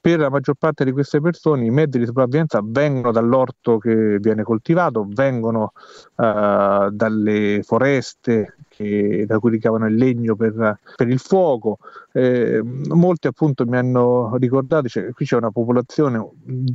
per 0.00 0.20
la 0.20 0.30
maggior 0.30 0.54
parte 0.54 0.84
di 0.84 0.92
queste 0.92 1.20
persone 1.20 1.64
i 1.64 1.70
mezzi 1.70 1.98
di 1.98 2.06
sopravvivenza 2.06 2.60
vengono 2.62 3.12
dall'orto 3.12 3.78
che 3.78 4.18
viene 4.20 4.42
coltivato, 4.42 5.06
vengono 5.08 5.72
uh, 6.14 6.88
dalle 6.90 7.60
foreste 7.62 8.56
che, 8.68 9.24
da 9.26 9.38
cui 9.40 9.50
ricavano 9.50 9.86
il 9.86 9.96
legno 9.96 10.36
per, 10.36 10.78
per 10.94 11.08
il 11.08 11.18
fuoco. 11.18 11.78
Eh, 12.12 12.62
molti 12.62 13.26
appunto 13.26 13.66
mi 13.66 13.76
hanno 13.76 14.36
ricordato, 14.36 14.88
cioè, 14.88 15.10
qui 15.10 15.26
c'è 15.26 15.36
una 15.36 15.50
popolazione, 15.50 16.26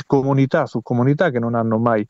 comunità 0.06 0.66
su 0.66 0.82
comunità 0.82 1.30
che 1.30 1.40
non 1.44 1.56
hanno 1.56 1.78
mai 1.78 2.08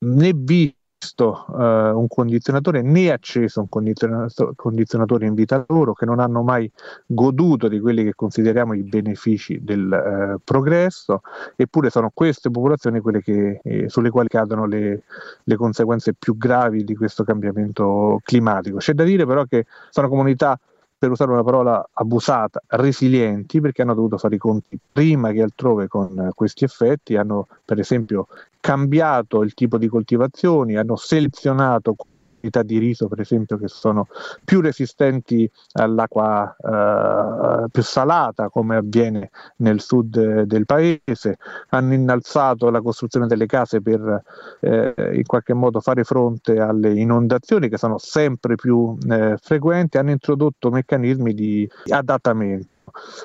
né 0.00 0.32
visto 0.34 1.44
uh, 1.48 1.98
un 1.98 2.06
condizionatore 2.08 2.82
né 2.82 3.10
acceso 3.10 3.60
un 3.60 3.68
condizionatore, 3.68 5.26
in 5.26 5.34
vita 5.34 5.64
loro, 5.68 5.92
che 5.94 6.04
non 6.04 6.20
hanno 6.20 6.42
mai 6.42 6.70
goduto 7.06 7.68
di 7.68 7.80
quelli 7.80 8.04
che 8.04 8.14
consideriamo 8.14 8.74
i 8.74 8.82
benefici 8.82 9.62
del 9.62 10.34
uh, 10.36 10.40
progresso, 10.42 11.22
eppure 11.56 11.90
sono 11.90 12.10
queste 12.12 12.50
popolazioni 12.50 13.00
quelle 13.00 13.22
che, 13.22 13.60
eh, 13.62 13.88
sulle 13.88 14.10
quali 14.10 14.28
cadono 14.28 14.66
le, 14.66 15.02
le, 15.42 15.56
conseguenze 15.56 16.14
più 16.14 16.36
gravi 16.36 16.84
di 16.84 16.94
questo 16.94 17.24
cambiamento 17.24 18.20
climatico. 18.22 18.78
C'è 18.78 18.92
da 18.92 19.04
dire 19.04 19.24
però 19.26 19.44
che 19.44 19.66
sono 19.90 20.08
comunità 20.08 20.58
per 20.98 21.10
usare 21.12 21.30
una 21.30 21.44
parola 21.44 21.88
abusata, 21.92 22.60
resilienti 22.66 23.60
perché 23.60 23.82
hanno 23.82 23.94
dovuto 23.94 24.18
fare 24.18 24.34
i 24.34 24.38
conti 24.38 24.78
prima 24.92 25.30
che 25.30 25.42
altrove 25.42 25.86
con 25.86 26.30
questi 26.34 26.64
effetti, 26.64 27.16
hanno 27.16 27.46
per 27.64 27.78
esempio 27.78 28.26
cambiato 28.60 29.42
il 29.42 29.54
tipo 29.54 29.78
di 29.78 29.86
coltivazioni, 29.86 30.76
hanno 30.76 30.96
selezionato 30.96 31.94
di 32.40 32.78
riso, 32.78 33.08
per 33.08 33.20
esempio, 33.20 33.58
che 33.58 33.68
sono 33.68 34.06
più 34.44 34.60
resistenti 34.60 35.50
all'acqua 35.72 36.54
eh, 36.56 37.68
più 37.70 37.82
salata, 37.82 38.48
come 38.48 38.76
avviene 38.76 39.30
nel 39.56 39.80
sud 39.80 40.42
del 40.42 40.66
paese, 40.66 41.38
hanno 41.70 41.94
innalzato 41.94 42.70
la 42.70 42.80
costruzione 42.80 43.26
delle 43.26 43.46
case 43.46 43.80
per 43.80 44.22
eh, 44.60 44.94
in 45.14 45.24
qualche 45.26 45.54
modo 45.54 45.80
fare 45.80 46.04
fronte 46.04 46.58
alle 46.58 46.92
inondazioni 46.92 47.68
che 47.68 47.78
sono 47.78 47.98
sempre 47.98 48.54
più 48.54 48.96
eh, 49.08 49.36
frequenti, 49.40 49.98
hanno 49.98 50.10
introdotto 50.10 50.70
meccanismi 50.70 51.34
di 51.34 51.68
adattamento. 51.88 52.76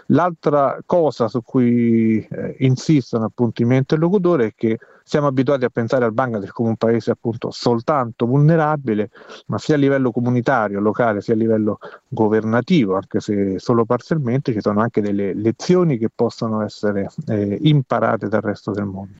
L'altra 0.07 0.77
cosa 0.85 1.27
su 1.27 1.41
cui 1.41 2.25
eh, 2.29 2.55
insistono 2.59 3.25
appunto 3.25 3.61
i 3.61 3.65
miei 3.65 3.79
interlocutori 3.79 4.45
è 4.45 4.53
che 4.55 4.77
siamo 5.03 5.27
abituati 5.27 5.65
a 5.65 5.69
pensare 5.69 6.05
al 6.05 6.13
Bangladesh 6.13 6.51
come 6.51 6.69
un 6.69 6.75
paese 6.75 7.11
appunto 7.11 7.51
soltanto 7.51 8.25
vulnerabile, 8.25 9.09
ma 9.47 9.57
sia 9.57 9.75
a 9.75 9.77
livello 9.77 10.11
comunitario, 10.11 10.79
locale, 10.79 11.21
sia 11.21 11.33
a 11.33 11.37
livello 11.37 11.77
governativo, 12.07 12.95
anche 12.95 13.19
se 13.19 13.59
solo 13.59 13.85
parzialmente, 13.85 14.53
ci 14.53 14.61
sono 14.61 14.81
anche 14.81 15.01
delle 15.01 15.33
lezioni 15.33 15.97
che 15.97 16.09
possono 16.13 16.61
essere 16.63 17.09
eh, 17.27 17.57
imparate 17.61 18.27
dal 18.27 18.41
resto 18.41 18.71
del 18.71 18.85
mondo. 18.85 19.17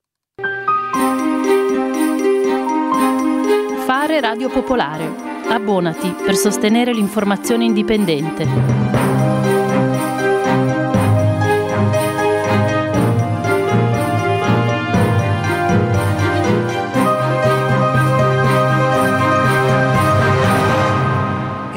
Fare 3.85 4.21
Radio 4.21 4.49
Popolare. 4.49 5.31
Abbonati 5.49 6.15
per 6.25 6.35
sostenere 6.35 6.93
l'informazione 6.93 7.65
indipendente. 7.65 9.02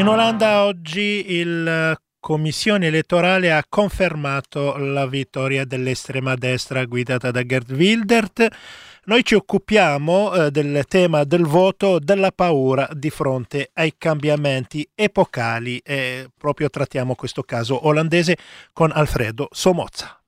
In 0.07 0.13
Olanda 0.13 0.63
oggi 0.63 1.43
la 1.45 2.01
commissione 2.21 2.87
elettorale 2.87 3.53
ha 3.53 3.65
confermato 3.69 4.77
la 4.77 5.05
vittoria 5.05 5.65
dell'estrema 5.65 6.37
destra 6.37 6.85
guidata 6.85 7.33
da 7.33 7.43
Gerd 7.43 7.73
Wildert. 7.73 8.47
Noi 9.07 9.25
ci 9.25 9.35
occupiamo 9.35 10.33
eh, 10.33 10.51
del 10.53 10.85
tema 10.87 11.25
del 11.25 11.45
voto, 11.45 11.99
della 11.99 12.31
paura 12.31 12.89
di 12.93 13.11
fronte 13.11 13.71
ai 13.73 13.95
cambiamenti 13.99 14.89
epocali 14.95 15.79
e 15.79 16.31
proprio 16.39 16.71
trattiamo 16.71 17.17
questo 17.17 17.43
caso 17.43 17.89
olandese 17.89 18.37
con 18.73 18.93
Alfredo 18.93 19.49
Somozza. 19.51 20.21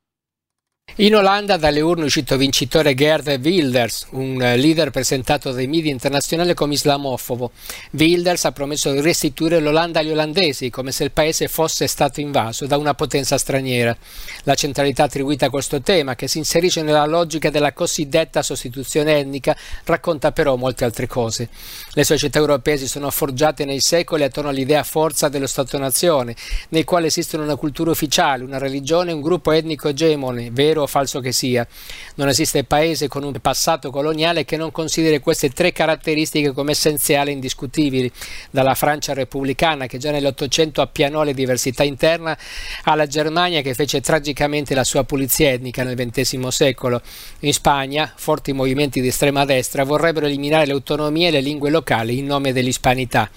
In 0.97 1.15
Olanda 1.15 1.57
dalle 1.57 1.81
urne 1.81 2.03
è 2.03 2.07
uscito 2.07 2.37
vincitore 2.37 2.95
Gerd 2.95 3.39
Wilders, 3.41 4.09
un 4.11 4.37
leader 4.37 4.91
presentato 4.91 5.53
dai 5.53 5.69
media 5.69 5.93
internazionali 5.93 6.55
come 6.55 6.75
islamofobo. 6.75 7.53
Wilders 7.93 8.47
ha 8.47 8.53
promesso 8.53 8.91
di 8.91 9.01
restituire 9.01 9.61
l'Olanda 9.61 10.01
agli 10.01 10.11
olandesi, 10.11 10.71
come 10.71 10.91
se 10.91 11.05
il 11.05 11.13
paese 11.13 11.47
fosse 11.47 11.87
stato 11.87 12.21
invaso 12.21 12.67
da 12.67 12.77
una 12.77 12.95
potenza 12.95 13.39
straniera. 13.39 13.97
La 14.43 14.57
centralità 14.57 15.05
attribuita 15.05 15.47
a 15.47 15.51
questo 15.51 15.81
tema, 15.81 16.17
che 16.17 16.27
si 16.27 16.39
inserisce 16.39 16.83
nella 16.83 17.07
logica 17.07 17.49
della 17.49 17.73
cosiddetta 17.73 18.43
sostituzione 18.43 19.19
etnica, 19.19 19.57
racconta 19.85 20.33
però 20.33 20.57
molte 20.57 20.85
altre 20.85 21.07
cose. 21.07 21.49
Le 21.93 22.03
società 22.03 22.41
europee 22.41 22.77
si 22.77 22.89
sono 22.89 23.11
forgiate 23.13 23.65
nei 23.65 23.81
secoli 23.81 24.25
attorno 24.25 24.51
all'idea 24.51 24.83
forza 24.83 25.29
dello 25.29 25.47
Stato-nazione, 25.47 26.35
nel 26.71 26.85
quale 26.85 27.07
esistono 27.07 27.45
una 27.45 27.55
cultura 27.55 27.93
ufficiale, 27.93 28.43
una 28.43 28.59
religione 28.59 29.13
e 29.13 29.15
un 29.15 29.21
gruppo 29.21 29.53
etnico 29.53 29.87
egemone, 29.87 30.51
vero 30.51 30.78
falso 30.87 31.21
che 31.21 31.33
sia. 31.33 31.67
Non 32.15 32.29
esiste 32.29 32.65
paese 32.65 33.09
con 33.09 33.25
un 33.25 33.33
passato 33.41 33.91
coloniale 33.91 34.45
che 34.45 34.57
non 34.57 34.71
consideri 34.71 35.19
queste 35.21 35.51
tre 35.51 35.73
caratteristiche 35.73 36.53
come 36.53 36.73
essenziali 36.73 37.31
e 37.31 37.35
indiscutibili, 37.35 38.11
dalla 38.51 38.75
Francia 38.75 39.15
repubblicana 39.15 39.87
che 39.87 39.99
già 39.99 40.11
nell'Ottocento 40.11 40.81
appianò 40.81 41.23
le 41.23 41.35
diversità 41.35 41.83
interne, 41.83 42.37
alla 42.85 43.07
Germania 43.07 43.63
che 43.63 43.75
fece 43.75 44.01
tragicamente 44.01 44.75
la 44.75 44.85
sua 44.85 45.05
pulizia 45.05 45.51
etnica 45.51 45.83
nel 45.83 45.97
XX 45.97 46.47
secolo. 46.49 47.01
In 47.41 47.53
Spagna, 47.53 48.13
forti 48.15 48.53
movimenti 48.53 49.01
di 49.01 49.09
estrema 49.09 49.45
destra 49.45 49.85
vorrebbero 49.85 50.27
eliminare 50.27 50.67
le 50.67 50.73
autonomie 50.73 51.29
e 51.29 51.31
le 51.31 51.41
lingue 51.41 51.71
locali 51.71 52.19
in 52.19 52.27
nome 52.27 52.53
dell'ispanità. 52.53 53.31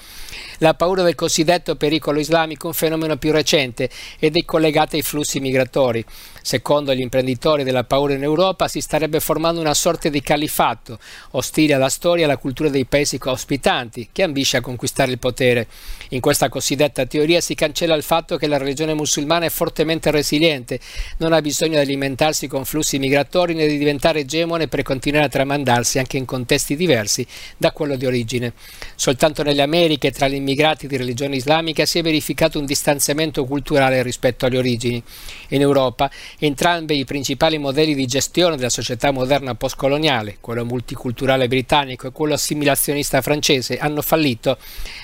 La 0.59 0.73
paura 0.75 1.01
del 1.01 1.15
cosiddetto 1.15 1.75
pericolo 1.75 2.19
islamico 2.19 2.65
è 2.65 2.67
un 2.67 2.73
fenomeno 2.73 3.17
più 3.17 3.31
recente 3.31 3.89
ed 4.19 4.35
è 4.35 4.45
collegata 4.45 4.95
ai 4.95 5.01
flussi 5.01 5.39
migratori. 5.39 6.05
Secondo 6.41 6.93
gli 6.93 7.01
imprenditori 7.01 7.63
della 7.63 7.83
paura 7.83 8.13
in 8.13 8.23
Europa 8.23 8.67
si 8.67 8.81
starebbe 8.81 9.19
formando 9.19 9.59
una 9.61 9.73
sorta 9.73 10.09
di 10.09 10.21
califato, 10.21 10.99
ostile 11.31 11.73
alla 11.73 11.89
storia 11.89 12.23
e 12.23 12.25
alla 12.25 12.37
cultura 12.37 12.69
dei 12.69 12.85
paesi 12.85 13.19
ospitanti, 13.23 14.09
che 14.11 14.23
ambisce 14.23 14.57
a 14.57 14.61
conquistare 14.61 15.11
il 15.11 15.19
potere. 15.19 15.67
In 16.09 16.19
questa 16.19 16.49
cosiddetta 16.49 17.05
teoria 17.05 17.41
si 17.41 17.55
cancella 17.55 17.95
il 17.95 18.03
fatto 18.03 18.37
che 18.37 18.47
la 18.47 18.57
religione 18.57 18.93
musulmana 18.93 19.45
è 19.45 19.49
fortemente 19.49 20.11
resiliente, 20.11 20.79
non 21.17 21.33
ha 21.33 21.41
bisogno 21.41 21.75
di 21.75 21.85
alimentarsi 21.85 22.47
con 22.47 22.65
flussi 22.65 22.99
migratori 22.99 23.53
né 23.53 23.67
di 23.67 23.77
diventare 23.77 24.21
egemone 24.21 24.67
per 24.67 24.81
continuare 24.81 25.27
a 25.27 25.29
tramandarsi 25.29 25.99
anche 25.99 26.17
in 26.17 26.25
contesti 26.25 26.75
diversi 26.75 27.25
da 27.57 27.71
quello 27.71 27.95
di 27.95 28.05
origine. 28.05 28.53
Soltanto 28.95 29.43
nelle 29.43 29.61
Americhe 29.61 30.11
tra 30.11 30.27
gli 30.27 30.35
immigrati 30.35 30.87
di 30.87 30.97
religione 30.97 31.35
islamica 31.35 31.85
si 31.85 31.99
è 31.99 32.01
verificato 32.01 32.59
un 32.59 32.65
distanziamento 32.65 33.45
culturale 33.45 34.03
rispetto 34.03 34.45
alle 34.45 34.57
origini. 34.57 35.01
In 35.49 35.61
Europa 35.61 36.09
Entrambi 36.39 36.97
i 36.97 37.05
principali 37.05 37.57
modelli 37.57 37.93
di 37.93 38.05
gestione 38.05 38.55
della 38.55 38.69
società 38.69 39.11
moderna 39.11 39.55
postcoloniale, 39.55 40.37
quello 40.39 40.65
multiculturale 40.65 41.47
britannico 41.47 42.07
e 42.07 42.11
quello 42.11 42.33
assimilazionista 42.33 43.21
francese, 43.21 43.77
hanno 43.77 44.01
fallito. 44.01 44.57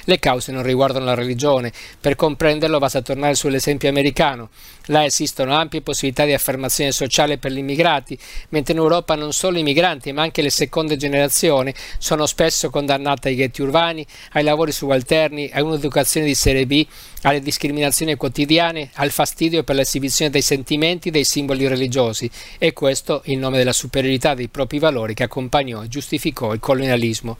Le 0.06 0.20
cause 0.20 0.52
non 0.52 0.64
riguardano 0.64 1.06
la 1.06 1.14
religione. 1.14 1.72
Per 2.00 2.16
comprenderlo 2.16 2.80
basta 2.80 3.02
tornare 3.02 3.36
sull'esempio 3.36 3.90
americano. 3.90 4.50
Là 4.90 5.04
esistono 5.04 5.54
ampie 5.54 5.82
possibilità 5.82 6.24
di 6.24 6.34
affermazione 6.34 6.92
sociale 6.92 7.38
per 7.38 7.52
gli 7.52 7.58
immigrati, 7.58 8.18
mentre 8.50 8.74
in 8.74 8.80
Europa 8.80 9.16
non 9.16 9.34
solo 9.34 9.58
i 9.58 9.64
migranti, 9.64 10.14
ma 10.14 10.22
anche 10.22 10.42
le 10.42 10.50
seconde 10.50 10.96
generazioni 10.96 11.74
sono 11.98 12.26
spesso 12.26 12.70
condannate 12.70 13.28
ai 13.30 13.36
ghetti 13.36 13.62
urbani, 13.62 14.06
ai 14.32 14.44
lavori 14.44 14.72
subalterni, 14.72 15.50
a 15.54 15.62
un'educazione 15.62 16.26
di 16.26 16.36
serie 16.36 16.66
B, 16.66 16.86
alle 17.24 17.42
discriminazioni 17.42 18.16
quotidiane, 18.16 18.90
al 18.94 19.12
fastidio 19.12 19.64
per 19.64 19.76
l'esibizione 19.76 20.32
dei 20.32 20.42
sentimenti, 20.42 21.12
dei 21.18 21.26
simboli 21.26 21.68
religiosi 21.68 22.30
e 22.58 22.74
questo 22.74 23.22
in 23.26 23.40
nome 23.40 23.58
della 23.58 23.74
superiorità 23.74 24.34
dei 24.34 24.48
propri 24.48 24.80
valori 24.80 25.14
che 25.14 25.24
accompagnò 25.24 25.84
e 25.84 25.88
giustificò 25.88 26.54
il 26.54 26.60
colonialismo. 26.60 27.38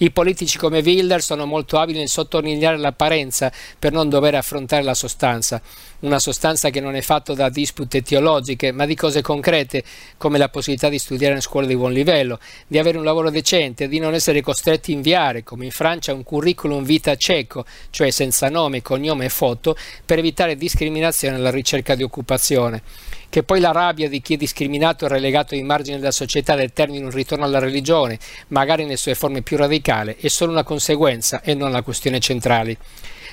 I 0.00 0.12
politici 0.12 0.58
come 0.58 0.78
Wilder 0.78 1.20
sono 1.20 1.44
molto 1.44 1.78
abili 1.78 1.98
nel 1.98 2.08
sottolineare 2.08 2.76
l'apparenza 2.76 3.52
per 3.76 3.90
non 3.90 4.08
dover 4.08 4.36
affrontare 4.36 4.84
la 4.84 4.94
sostanza, 4.94 5.60
una 6.00 6.20
sostanza 6.20 6.70
che 6.70 6.78
non 6.78 6.94
è 6.94 7.00
fatta 7.00 7.34
da 7.34 7.48
dispute 7.48 8.02
teologiche, 8.02 8.70
ma 8.70 8.86
di 8.86 8.94
cose 8.94 9.22
concrete, 9.22 9.82
come 10.16 10.38
la 10.38 10.48
possibilità 10.48 10.88
di 10.88 11.00
studiare 11.00 11.34
in 11.34 11.40
scuole 11.40 11.66
di 11.66 11.74
buon 11.74 11.92
livello, 11.92 12.38
di 12.68 12.78
avere 12.78 12.96
un 12.96 13.02
lavoro 13.02 13.30
decente, 13.30 13.88
di 13.88 13.98
non 13.98 14.14
essere 14.14 14.40
costretti 14.40 14.92
a 14.92 14.94
inviare, 14.94 15.42
come 15.42 15.64
in 15.64 15.72
Francia, 15.72 16.14
un 16.14 16.22
curriculum 16.22 16.84
vita 16.84 17.16
cieco, 17.16 17.64
cioè 17.90 18.10
senza 18.10 18.48
nome, 18.48 18.82
cognome 18.82 19.24
e 19.24 19.30
foto, 19.30 19.76
per 20.06 20.18
evitare 20.18 20.56
discriminazione 20.56 21.34
alla 21.34 21.50
ricerca 21.50 21.96
di 21.96 22.04
occupazione 22.04 22.82
che 23.30 23.42
poi 23.42 23.60
la 23.60 23.72
rabbia 23.72 24.08
di 24.08 24.20
chi 24.20 24.34
è 24.34 24.36
discriminato 24.36 25.04
e 25.04 25.08
relegato 25.08 25.54
ai 25.54 25.62
margini 25.62 25.98
della 25.98 26.10
società 26.10 26.54
determini 26.54 27.04
un 27.04 27.10
ritorno 27.10 27.44
alla 27.44 27.58
religione, 27.58 28.18
magari 28.48 28.84
nelle 28.84 28.96
sue 28.96 29.14
forme 29.14 29.42
più 29.42 29.56
radicali, 29.56 30.16
è 30.18 30.28
solo 30.28 30.52
una 30.52 30.64
conseguenza 30.64 31.42
e 31.42 31.54
non 31.54 31.70
la 31.70 31.82
questione 31.82 32.20
centrale. 32.20 32.76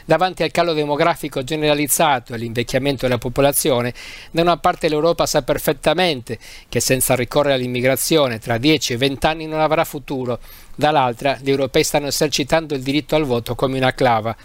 Davanti 0.08 0.44
al 0.44 0.52
calo 0.52 0.74
demografico 0.74 1.44
generalizzato 1.44 2.32
e 2.32 2.36
all'invecchiamento 2.36 3.08
della 3.08 3.18
popolazione, 3.18 3.92
da 4.30 4.44
una 4.44 4.58
parte 4.58 4.88
l'Europa 4.88 5.26
sa 5.26 5.42
perfettamente 5.42 6.38
che 6.70 6.80
senza 6.80 7.16
ricorrere 7.16 7.56
all'immigrazione 7.56 8.38
tra 8.38 8.60
10 8.60 8.94
e 8.94 8.98
20 8.98 9.26
anni 9.26 9.48
non 9.48 9.62
avrà 9.62 9.84
futuro, 9.84 10.40
dall'altra 10.76 11.40
gli 11.42 11.50
europei 11.50 11.84
stanno 11.84 12.08
esercitando 12.08 12.76
il 12.76 12.84
diritto 12.84 13.16
al 13.16 13.24
voto 13.24 13.56
come 13.56 13.78
una 13.78 13.94
clava. 13.94 14.36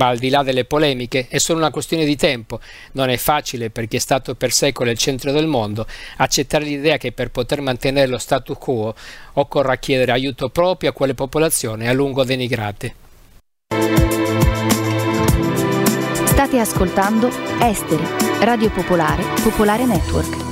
Ma 0.00 0.06
al 0.08 0.16
di 0.16 0.30
là 0.30 0.42
delle 0.42 0.64
polemiche 0.64 1.26
è 1.28 1.36
solo 1.36 1.58
una 1.58 1.70
questione 1.70 2.06
di 2.06 2.16
tempo. 2.16 2.58
Non 2.92 3.10
è 3.10 3.18
facile 3.18 3.68
per 3.68 3.86
chi 3.86 3.96
è 3.96 3.98
stato 3.98 4.34
per 4.34 4.50
secoli 4.50 4.90
il 4.90 4.96
centro 4.96 5.30
del 5.30 5.46
mondo 5.46 5.86
accettare 6.16 6.64
l'idea 6.64 6.96
che 6.96 7.12
per 7.12 7.30
poter 7.30 7.60
mantenere 7.60 8.06
lo 8.06 8.16
status 8.16 8.56
quo 8.58 8.94
occorra 9.34 9.76
chiedere 9.76 10.12
aiuto 10.12 10.48
proprio 10.48 10.88
a 10.88 10.92
quelle 10.94 11.12
popolazioni 11.12 11.86
a 11.86 11.92
lungo 11.92 12.24
denigrate. 12.24 12.94
State 16.24 16.58
ascoltando 16.58 17.30
Esteri, 17.60 18.06
Radio 18.40 18.70
Popolare, 18.70 19.22
Popolare 19.42 19.84
Network. 19.84 20.48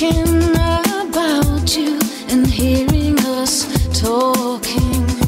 Thinking 0.00 0.52
about 0.54 1.76
you 1.76 1.98
and 2.30 2.46
hearing 2.46 3.18
us 3.20 3.66
talking. 4.00 5.19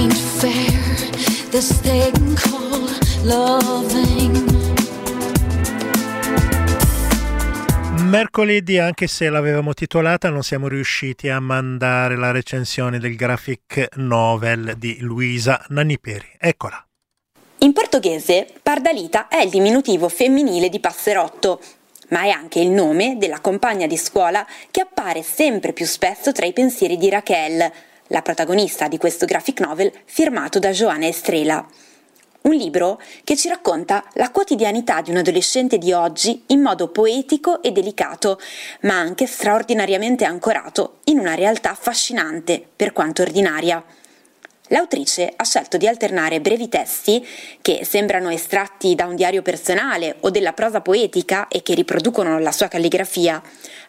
Ain't 0.00 0.16
fair. 0.16 0.72
This 1.50 1.80
thing 1.80 2.34
called 2.36 2.90
loving. 3.24 4.48
Mercoledì, 8.08 8.78
anche 8.78 9.06
se 9.06 9.28
l'avevamo 9.28 9.72
titolata, 9.72 10.30
non 10.30 10.42
siamo 10.42 10.66
riusciti 10.66 11.28
a 11.28 11.38
mandare 11.38 12.16
la 12.16 12.32
recensione 12.32 12.98
del 12.98 13.14
graphic 13.14 13.88
novel 13.96 14.74
di 14.78 14.98
Luisa 15.00 15.64
Nanniperi. 15.68 16.36
Eccola. 16.38 16.84
In 17.58 17.72
portoghese, 17.72 18.48
pardalita 18.62 19.28
è 19.28 19.42
il 19.42 19.50
diminutivo 19.50 20.08
femminile 20.08 20.70
di 20.70 20.80
passerotto, 20.80 21.60
ma 22.08 22.22
è 22.22 22.30
anche 22.30 22.58
il 22.58 22.70
nome 22.70 23.16
della 23.18 23.40
compagna 23.40 23.86
di 23.86 23.98
scuola 23.98 24.44
che 24.70 24.80
appare 24.80 25.22
sempre 25.22 25.72
più 25.72 25.84
spesso 25.84 26.32
tra 26.32 26.46
i 26.46 26.52
pensieri 26.52 26.96
di 26.96 27.10
Raquel, 27.10 27.70
la 28.10 28.22
protagonista 28.22 28.88
di 28.88 28.98
questo 28.98 29.26
graphic 29.26 29.60
novel 29.60 29.92
firmato 30.04 30.58
da 30.58 30.70
Joana 30.70 31.06
Estrela. 31.06 31.66
Un 32.42 32.54
libro 32.54 33.00
che 33.22 33.36
ci 33.36 33.48
racconta 33.48 34.04
la 34.14 34.30
quotidianità 34.30 35.02
di 35.02 35.10
un 35.10 35.18
adolescente 35.18 35.76
di 35.76 35.92
oggi 35.92 36.44
in 36.46 36.60
modo 36.60 36.88
poetico 36.88 37.62
e 37.62 37.70
delicato, 37.70 38.40
ma 38.82 38.94
anche 38.94 39.26
straordinariamente 39.26 40.24
ancorato 40.24 41.00
in 41.04 41.18
una 41.18 41.34
realtà 41.34 41.70
affascinante, 41.70 42.64
per 42.74 42.92
quanto 42.92 43.22
ordinaria. 43.22 43.84
L'autrice 44.72 45.32
ha 45.34 45.44
scelto 45.44 45.76
di 45.76 45.88
alternare 45.88 46.40
brevi 46.40 46.68
testi 46.68 47.26
che 47.60 47.84
sembrano 47.84 48.30
estratti 48.30 48.94
da 48.94 49.06
un 49.06 49.16
diario 49.16 49.42
personale 49.42 50.16
o 50.20 50.30
della 50.30 50.52
prosa 50.52 50.80
poetica 50.80 51.48
e 51.48 51.62
che 51.62 51.74
riproducono 51.74 52.38
la 52.38 52.52
sua 52.52 52.68
calligrafia, 52.68 53.42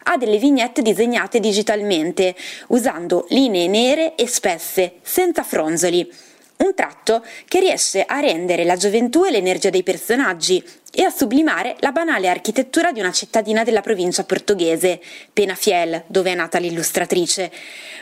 a 0.04 0.16
delle 0.16 0.38
vignette 0.38 0.82
disegnate 0.82 1.38
digitalmente, 1.38 2.34
usando 2.68 3.26
linee 3.28 3.68
nere 3.68 4.16
e 4.16 4.26
spesse, 4.26 4.94
senza 5.02 5.44
fronzoli. 5.44 6.10
Un 6.58 6.74
tratto 6.74 7.24
che 7.48 7.58
riesce 7.58 8.04
a 8.04 8.20
rendere 8.20 8.64
la 8.64 8.76
gioventù 8.76 9.24
e 9.24 9.30
l'energia 9.30 9.70
dei 9.70 9.82
personaggi 9.82 10.62
e 10.94 11.02
a 11.02 11.10
sublimare 11.10 11.76
la 11.80 11.90
banale 11.90 12.28
architettura 12.28 12.92
di 12.92 13.00
una 13.00 13.10
cittadina 13.10 13.64
della 13.64 13.80
provincia 13.80 14.24
portoghese, 14.24 15.00
Penafiel, 15.32 16.04
dove 16.06 16.30
è 16.30 16.34
nata 16.34 16.58
l'illustratrice, 16.58 17.50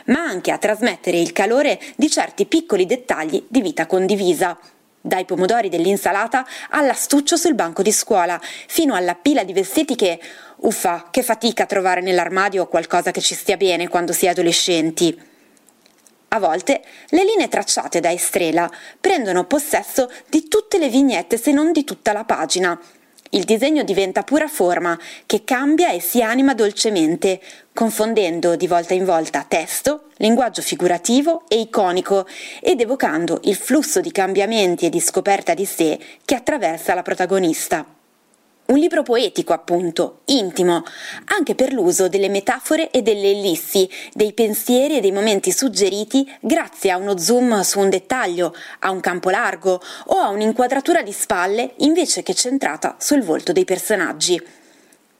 ma 0.05 0.19
anche 0.19 0.51
a 0.51 0.57
trasmettere 0.57 1.17
il 1.17 1.31
calore 1.31 1.79
di 1.95 2.09
certi 2.09 2.45
piccoli 2.45 2.85
dettagli 2.85 3.45
di 3.47 3.61
vita 3.61 3.87
condivisa. 3.87 4.59
Dai 5.03 5.25
pomodori 5.25 5.69
dell'insalata 5.69 6.45
all'astuccio 6.69 7.37
sul 7.37 7.55
banco 7.55 7.81
di 7.81 7.91
scuola, 7.91 8.39
fino 8.67 8.93
alla 8.93 9.15
pila 9.15 9.43
di 9.43 9.53
vestiti 9.53 9.95
che, 9.95 10.19
uffa, 10.57 11.07
che 11.09 11.23
fatica 11.23 11.65
trovare 11.65 12.01
nell'armadio 12.01 12.67
qualcosa 12.67 13.09
che 13.09 13.21
ci 13.21 13.33
stia 13.33 13.57
bene 13.57 13.87
quando 13.87 14.11
si 14.11 14.27
è 14.27 14.29
adolescenti. 14.29 15.29
A 16.33 16.39
volte 16.39 16.81
le 17.09 17.25
linee 17.25 17.49
tracciate 17.49 17.99
da 17.99 18.09
Estrela 18.09 18.71
prendono 19.01 19.43
possesso 19.43 20.09
di 20.29 20.47
tutte 20.47 20.77
le 20.77 20.87
vignette 20.87 21.37
se 21.37 21.51
non 21.51 21.73
di 21.73 21.83
tutta 21.83 22.13
la 22.13 22.23
pagina. 22.23 22.79
Il 23.31 23.43
disegno 23.43 23.83
diventa 23.83 24.23
pura 24.23 24.47
forma 24.47 24.97
che 25.25 25.43
cambia 25.43 25.91
e 25.91 25.99
si 25.99 26.21
anima 26.21 26.53
dolcemente, 26.53 27.41
confondendo 27.73 28.55
di 28.55 28.67
volta 28.67 28.93
in 28.93 29.03
volta 29.03 29.43
testo, 29.45 30.05
linguaggio 30.17 30.61
figurativo 30.61 31.43
e 31.49 31.59
iconico 31.59 32.25
ed 32.61 32.79
evocando 32.79 33.41
il 33.43 33.57
flusso 33.57 33.99
di 33.99 34.11
cambiamenti 34.13 34.85
e 34.85 34.89
di 34.89 35.01
scoperta 35.01 35.53
di 35.53 35.65
sé 35.65 35.99
che 36.23 36.35
attraversa 36.35 36.93
la 36.93 37.01
protagonista. 37.01 37.85
Un 38.71 38.77
libro 38.77 39.03
poetico, 39.03 39.51
appunto, 39.51 40.21
intimo, 40.27 40.85
anche 41.37 41.55
per 41.55 41.73
l'uso 41.73 42.07
delle 42.07 42.29
metafore 42.29 42.89
e 42.89 43.01
delle 43.01 43.31
ellissi, 43.31 43.89
dei 44.13 44.31
pensieri 44.31 44.95
e 44.95 45.01
dei 45.01 45.11
momenti 45.11 45.51
suggeriti 45.51 46.25
grazie 46.39 46.89
a 46.89 46.95
uno 46.95 47.17
zoom 47.17 47.59
su 47.63 47.81
un 47.81 47.89
dettaglio, 47.89 48.55
a 48.79 48.91
un 48.91 49.01
campo 49.01 49.29
largo 49.29 49.81
o 50.05 50.19
a 50.19 50.29
un'inquadratura 50.29 51.01
di 51.01 51.11
spalle 51.11 51.73
invece 51.79 52.23
che 52.23 52.33
centrata 52.33 52.95
sul 52.97 53.23
volto 53.23 53.51
dei 53.51 53.65
personaggi. 53.65 54.41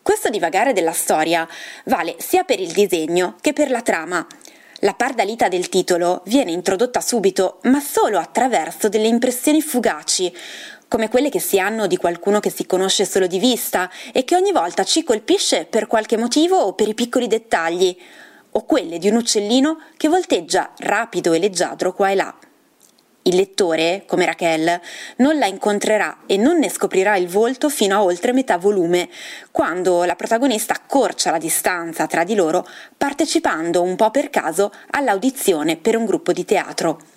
Questo 0.02 0.30
divagare 0.30 0.72
della 0.72 0.94
storia 0.94 1.46
vale 1.84 2.16
sia 2.20 2.46
per 2.46 2.62
il 2.62 2.72
disegno 2.72 3.36
che 3.42 3.52
per 3.52 3.70
la 3.70 3.82
trama. 3.82 4.26
La 4.84 4.94
pardalita 4.94 5.50
del 5.50 5.68
titolo 5.68 6.22
viene 6.24 6.52
introdotta 6.52 7.02
subito, 7.02 7.60
ma 7.64 7.82
solo 7.82 8.18
attraverso 8.18 8.88
delle 8.88 9.08
impressioni 9.08 9.62
fugaci, 9.62 10.34
come 10.92 11.08
quelle 11.08 11.30
che 11.30 11.40
si 11.40 11.58
hanno 11.58 11.88
di 11.88 11.96
qualcuno 11.96 12.42
che 12.42 12.50
si 12.50 12.66
conosce 12.66 13.06
solo 13.06 13.26
di 13.26 13.40
vista 13.40 13.90
e 14.12 14.26
che 14.26 14.36
ogni 14.36 14.52
volta 14.52 14.84
ci 14.84 15.06
colpisce 15.06 15.64
per 15.64 15.88
qualche 15.88 16.18
motivo 16.18 16.58
o 16.58 16.74
per 16.74 16.90
i 16.90 16.94
piccoli 16.94 17.28
dettagli, 17.28 17.98
o 18.50 18.66
quelle 18.66 18.98
di 18.98 19.08
un 19.08 19.16
uccellino 19.16 19.84
che 19.96 20.10
volteggia 20.10 20.74
rapido 20.80 21.32
e 21.32 21.40
leggiadro 21.40 21.94
qua 21.94 22.10
e 22.10 22.16
là. 22.16 22.36
Il 23.22 23.38
lettore, 23.38 24.04
come 24.06 24.26
Raquel, 24.26 24.82
non 25.18 25.38
la 25.38 25.46
incontrerà 25.46 26.24
e 26.26 26.36
non 26.36 26.60
ne 26.60 26.70
scoprirà 26.70 27.16
il 27.16 27.30
volto 27.30 27.70
fino 27.70 27.96
a 27.96 28.04
oltre 28.04 28.34
metà 28.34 28.58
volume, 28.58 29.08
quando 29.50 30.04
la 30.04 30.16
protagonista 30.18 30.74
accorcia 30.74 31.32
la 31.32 31.38
distanza 31.38 32.06
tra 32.06 32.26
di 32.26 32.36
loro 32.36 32.68
partecipando 32.98 33.82
un 33.82 33.96
po' 33.96 34.12
per 34.12 34.30
caso 34.30 34.74
all'audizione 34.90 35.78
per 35.78 35.96
un 35.96 36.04
gruppo 36.04 36.34
di 36.34 36.44
teatro. 36.44 37.11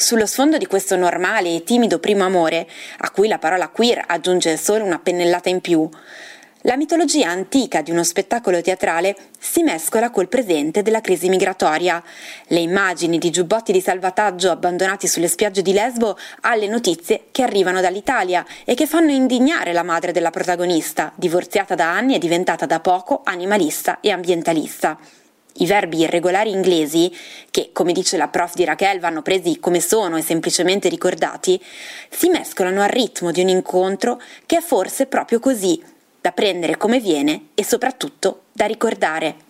Sullo 0.00 0.26
sfondo 0.26 0.58
di 0.58 0.66
questo 0.66 0.94
normale 0.94 1.56
e 1.56 1.64
timido 1.64 1.98
primo 1.98 2.24
amore, 2.24 2.68
a 2.98 3.10
cui 3.10 3.26
la 3.26 3.38
parola 3.38 3.66
queer 3.66 4.04
aggiunge 4.06 4.56
solo 4.56 4.84
una 4.84 5.00
pennellata 5.00 5.48
in 5.48 5.60
più, 5.60 5.90
La 6.62 6.76
mitologia 6.76 7.28
antica 7.28 7.82
di 7.82 7.92
uno 7.92 8.02
spettacolo 8.02 8.60
teatrale 8.60 9.16
si 9.38 9.62
mescola 9.62 10.10
col 10.10 10.26
presente 10.26 10.82
della 10.82 11.00
crisi 11.00 11.28
migratoria. 11.28 12.02
Le 12.48 12.58
immagini 12.58 13.18
di 13.18 13.30
giubbotti 13.30 13.70
di 13.70 13.80
salvataggio 13.80 14.50
abbandonati 14.50 15.06
sulle 15.06 15.28
spiagge 15.28 15.62
di 15.62 15.72
Lesbo 15.72 16.18
alle 16.40 16.66
notizie 16.66 17.26
che 17.30 17.44
arrivano 17.44 17.80
dall'Italia 17.80 18.44
e 18.64 18.74
che 18.74 18.86
fanno 18.86 19.12
indignare 19.12 19.72
la 19.72 19.84
madre 19.84 20.10
della 20.10 20.30
protagonista, 20.30 21.12
divorziata 21.14 21.76
da 21.76 21.92
anni 21.92 22.16
e 22.16 22.18
diventata 22.18 22.66
da 22.66 22.80
poco 22.80 23.20
animalista 23.24 24.00
e 24.00 24.10
ambientalista. 24.10 24.98
I 25.60 25.66
verbi 25.66 25.98
irregolari 25.98 26.50
inglesi, 26.50 27.14
che 27.50 27.70
come 27.72 27.92
dice 27.92 28.16
la 28.16 28.28
prof 28.28 28.54
di 28.54 28.64
Raquel 28.64 29.00
vanno 29.00 29.22
presi 29.22 29.58
come 29.58 29.80
sono 29.80 30.16
e 30.16 30.22
semplicemente 30.22 30.88
ricordati, 30.88 31.60
si 32.10 32.28
mescolano 32.28 32.82
al 32.82 32.88
ritmo 32.88 33.32
di 33.32 33.40
un 33.40 33.48
incontro 33.48 34.20
che 34.46 34.58
è 34.58 34.60
forse 34.60 35.06
proprio 35.06 35.40
così, 35.40 35.82
da 36.20 36.32
prendere 36.32 36.76
come 36.76 37.00
viene 37.00 37.48
e 37.54 37.64
soprattutto 37.64 38.42
da 38.52 38.66
ricordare. 38.66 39.46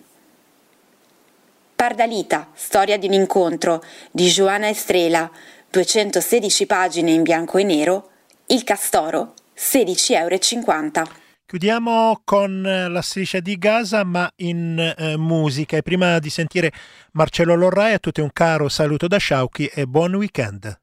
Pardalita, 1.75 2.49
storia 2.53 2.97
di 2.97 3.07
un 3.07 3.13
incontro 3.13 3.83
di 4.11 4.27
Joana 4.27 4.69
Estrela, 4.69 5.29
216 5.69 6.65
pagine 6.65 7.11
in 7.11 7.23
bianco 7.23 7.57
e 7.57 7.63
nero, 7.63 8.09
Il 8.47 8.63
Castoro, 8.63 9.33
16,50 9.55 10.97
euro. 10.97 11.18
Chiudiamo 11.49 12.21
con 12.25 12.63
eh, 12.63 12.89
la 12.89 13.01
striscia 13.01 13.39
di 13.39 13.57
Gaza, 13.57 14.03
ma 14.03 14.31
in 14.35 14.77
eh, 14.77 15.17
musica. 15.17 15.77
E 15.77 15.81
prima 15.81 16.19
di 16.19 16.29
sentire 16.29 16.71
Marcello 17.13 17.55
Lorrai, 17.55 17.93
a 17.93 17.97
tutti 17.97 18.21
un 18.21 18.29
caro 18.31 18.69
saluto 18.69 19.07
da 19.07 19.17
Sciauchi 19.17 19.65
e 19.65 19.87
buon 19.87 20.13
weekend. 20.13 20.79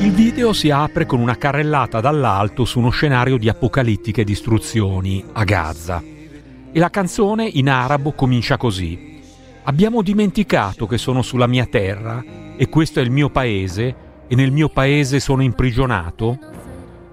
Il 0.00 0.10
video 0.10 0.52
si 0.52 0.70
apre 0.70 1.06
con 1.06 1.20
una 1.20 1.36
carrellata 1.36 2.00
dall'alto 2.00 2.64
su 2.64 2.80
uno 2.80 2.90
scenario 2.90 3.36
di 3.36 3.48
apocalittiche 3.48 4.24
distruzioni 4.24 5.24
a 5.32 5.44
Gaza. 5.44 6.02
E 6.02 6.76
la 6.80 6.90
canzone 6.90 7.46
in 7.46 7.68
arabo 7.68 8.10
comincia 8.14 8.56
così. 8.56 9.09
Abbiamo 9.64 10.02
dimenticato 10.02 10.86
che 10.86 10.98
sono 10.98 11.22
sulla 11.22 11.46
mia 11.46 11.66
terra 11.66 12.22
e 12.56 12.68
questo 12.68 13.00
è 13.00 13.02
il 13.02 13.10
mio 13.10 13.30
paese 13.30 13.94
e 14.26 14.34
nel 14.34 14.52
mio 14.52 14.68
paese 14.68 15.20
sono 15.20 15.42
imprigionato? 15.42 16.38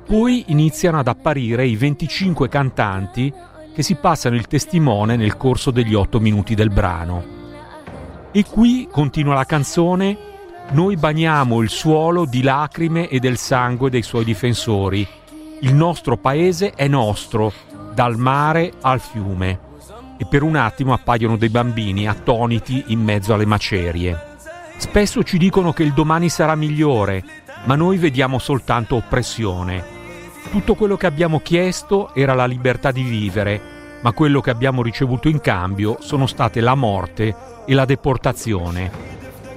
Poi 0.05 0.45
iniziano 0.47 0.99
ad 0.99 1.07
apparire 1.07 1.65
i 1.65 1.75
25 1.75 2.47
cantanti 2.47 3.33
che 3.73 3.83
si 3.83 3.95
passano 3.95 4.35
il 4.35 4.47
testimone 4.47 5.15
nel 5.15 5.37
corso 5.37 5.71
degli 5.71 5.93
8 5.93 6.19
minuti 6.19 6.55
del 6.55 6.69
brano. 6.69 7.35
E 8.31 8.43
qui 8.45 8.87
continua 8.89 9.33
la 9.33 9.45
canzone 9.45 10.27
noi 10.69 10.97
bagniamo 10.97 11.61
il 11.61 11.69
suolo 11.69 12.25
di 12.25 12.41
lacrime 12.41 13.07
e 13.07 13.19
del 13.19 13.37
sangue 13.37 13.89
dei 13.89 14.01
suoi 14.01 14.25
difensori. 14.25 15.07
Il 15.61 15.73
nostro 15.73 16.17
paese 16.17 16.71
è 16.71 16.89
nostro, 16.89 17.53
dal 17.93 18.17
mare 18.17 18.73
al 18.81 18.99
fiume. 18.99 19.59
E 20.17 20.25
per 20.25 20.43
un 20.43 20.55
attimo 20.55 20.93
appaiono 20.93 21.37
dei 21.37 21.49
bambini 21.49 22.07
attoniti 22.07 22.85
in 22.87 23.01
mezzo 23.01 23.33
alle 23.33 23.45
macerie. 23.45 24.35
Spesso 24.77 25.23
ci 25.23 25.37
dicono 25.37 25.73
che 25.73 25.83
il 25.83 25.93
domani 25.93 26.29
sarà 26.29 26.55
migliore, 26.55 27.23
ma 27.65 27.75
noi 27.75 27.97
vediamo 27.97 28.39
soltanto 28.39 28.95
oppressione. 28.95 29.95
Tutto 30.49 30.75
quello 30.75 30.97
che 30.97 31.05
abbiamo 31.05 31.39
chiesto 31.39 32.13
era 32.13 32.33
la 32.33 32.45
libertà 32.45 32.91
di 32.91 33.03
vivere, 33.03 33.99
ma 34.01 34.11
quello 34.11 34.41
che 34.41 34.49
abbiamo 34.49 34.81
ricevuto 34.81 35.27
in 35.27 35.41
cambio 35.41 35.97
sono 35.99 36.27
state 36.27 36.61
la 36.61 36.75
morte 36.75 37.35
e 37.65 37.73
la 37.73 37.85
deportazione. 37.85 38.91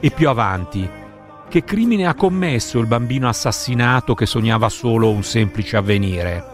E 0.00 0.10
più 0.10 0.28
avanti, 0.28 0.88
che 1.48 1.64
crimine 1.64 2.06
ha 2.06 2.14
commesso 2.14 2.78
il 2.78 2.86
bambino 2.86 3.28
assassinato 3.28 4.14
che 4.14 4.26
sognava 4.26 4.68
solo 4.68 5.10
un 5.10 5.22
semplice 5.22 5.76
avvenire? 5.76 6.44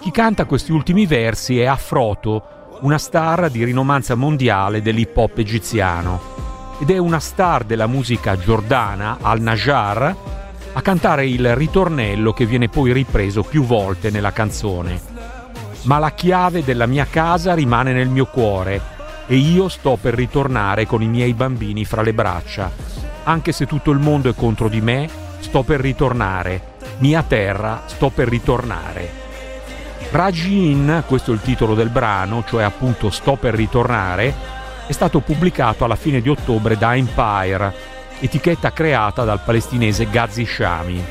Chi 0.00 0.10
canta 0.10 0.44
questi 0.44 0.72
ultimi 0.72 1.06
versi 1.06 1.60
è 1.60 1.66
Afroto, 1.66 2.55
una 2.80 2.98
star 2.98 3.50
di 3.50 3.64
rinomanza 3.64 4.14
mondiale 4.14 4.82
dell'hip 4.82 5.16
hop 5.16 5.38
egiziano. 5.38 6.20
Ed 6.80 6.90
è 6.90 6.98
una 6.98 7.20
star 7.20 7.64
della 7.64 7.86
musica 7.86 8.36
giordana, 8.36 9.18
al-Najjar, 9.20 10.16
a 10.72 10.82
cantare 10.82 11.26
il 11.26 11.54
ritornello 11.54 12.32
che 12.32 12.46
viene 12.46 12.68
poi 12.68 12.92
ripreso 12.92 13.42
più 13.42 13.64
volte 13.64 14.10
nella 14.10 14.32
canzone. 14.32 15.00
Ma 15.82 15.98
la 15.98 16.12
chiave 16.12 16.64
della 16.64 16.86
mia 16.86 17.06
casa 17.08 17.54
rimane 17.54 17.92
nel 17.92 18.08
mio 18.08 18.26
cuore 18.26 18.80
e 19.26 19.36
io 19.36 19.68
sto 19.68 19.98
per 20.00 20.14
ritornare 20.14 20.86
con 20.86 21.02
i 21.02 21.08
miei 21.08 21.34
bambini 21.34 21.84
fra 21.84 22.02
le 22.02 22.12
braccia 22.12 22.96
anche 23.28 23.50
se 23.50 23.66
tutto 23.66 23.90
il 23.90 23.98
mondo 23.98 24.28
è 24.28 24.34
contro 24.34 24.68
di 24.68 24.80
me, 24.80 25.08
sto 25.40 25.62
per 25.62 25.80
ritornare. 25.80 26.74
Mia 26.98 27.24
terra, 27.24 27.82
sto 27.86 28.10
per 28.10 28.28
ritornare. 28.28 29.25
Rajin, 30.10 31.04
questo 31.06 31.30
è 31.30 31.34
il 31.34 31.40
titolo 31.40 31.74
del 31.74 31.90
brano, 31.90 32.44
cioè 32.46 32.62
appunto 32.62 33.10
Sto 33.10 33.36
per 33.36 33.54
ritornare, 33.54 34.34
è 34.86 34.92
stato 34.92 35.20
pubblicato 35.20 35.84
alla 35.84 35.96
fine 35.96 36.20
di 36.20 36.28
ottobre 36.28 36.78
da 36.78 36.94
Empire, 36.94 37.74
etichetta 38.20 38.72
creata 38.72 39.24
dal 39.24 39.40
palestinese 39.44 40.08
Ghazi 40.08 40.46
Shami. 40.46 41.04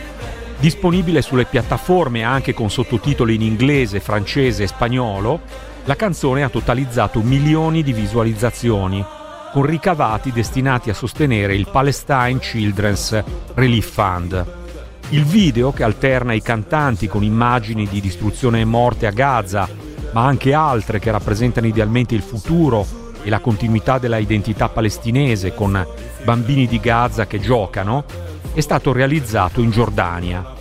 Disponibile 0.57 1.21
sulle 1.21 1.45
piattaforme 1.45 2.23
anche 2.23 2.53
con 2.53 2.69
sottotitoli 2.69 3.35
in 3.35 3.41
inglese, 3.41 3.99
francese 3.99 4.63
e 4.63 4.67
spagnolo, 4.67 5.41
la 5.83 5.95
canzone 5.95 6.43
ha 6.43 6.49
totalizzato 6.49 7.21
milioni 7.21 7.83
di 7.83 7.93
visualizzazioni 7.93 9.05
con 9.51 9.65
ricavati 9.65 10.31
destinati 10.31 10.89
a 10.89 10.93
sostenere 10.93 11.55
il 11.55 11.67
Palestine 11.71 12.39
Children's 12.39 13.23
Relief 13.53 13.89
Fund. 13.89 14.64
Il 15.09 15.23
video, 15.23 15.71
che 15.71 15.83
alterna 15.83 16.33
i 16.33 16.41
cantanti 16.41 17.07
con 17.07 17.23
immagini 17.23 17.87
di 17.87 18.01
distruzione 18.01 18.61
e 18.61 18.65
morte 18.65 19.05
a 19.05 19.11
Gaza, 19.11 19.69
ma 20.11 20.25
anche 20.25 20.53
altre 20.53 20.99
che 20.99 21.11
rappresentano 21.11 21.67
idealmente 21.67 22.15
il 22.15 22.21
futuro 22.21 22.85
e 23.21 23.29
la 23.29 23.39
continuità 23.39 23.99
della 23.99 24.17
identità 24.17 24.67
palestinese 24.67 25.53
con 25.53 25.85
bambini 26.23 26.67
di 26.67 26.79
Gaza 26.79 27.27
che 27.27 27.39
giocano, 27.39 28.03
è 28.53 28.59
stato 28.61 28.91
realizzato 28.91 29.61
in 29.61 29.69
Giordania. 29.69 30.53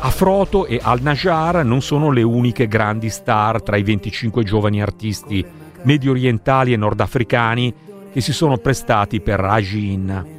Afroto 0.00 0.66
e 0.66 0.78
Al-Najjar 0.80 1.64
non 1.64 1.80
sono 1.80 2.10
le 2.10 2.22
uniche 2.22 2.68
grandi 2.68 3.08
star 3.08 3.62
tra 3.62 3.76
i 3.76 3.82
25 3.82 4.44
giovani 4.44 4.82
artisti 4.82 5.44
medio 5.82 6.10
orientali 6.10 6.72
e 6.72 6.76
nordafricani 6.76 7.74
che 8.12 8.20
si 8.20 8.32
sono 8.32 8.58
prestati 8.58 9.20
per 9.20 9.40
Rajin. 9.40 10.37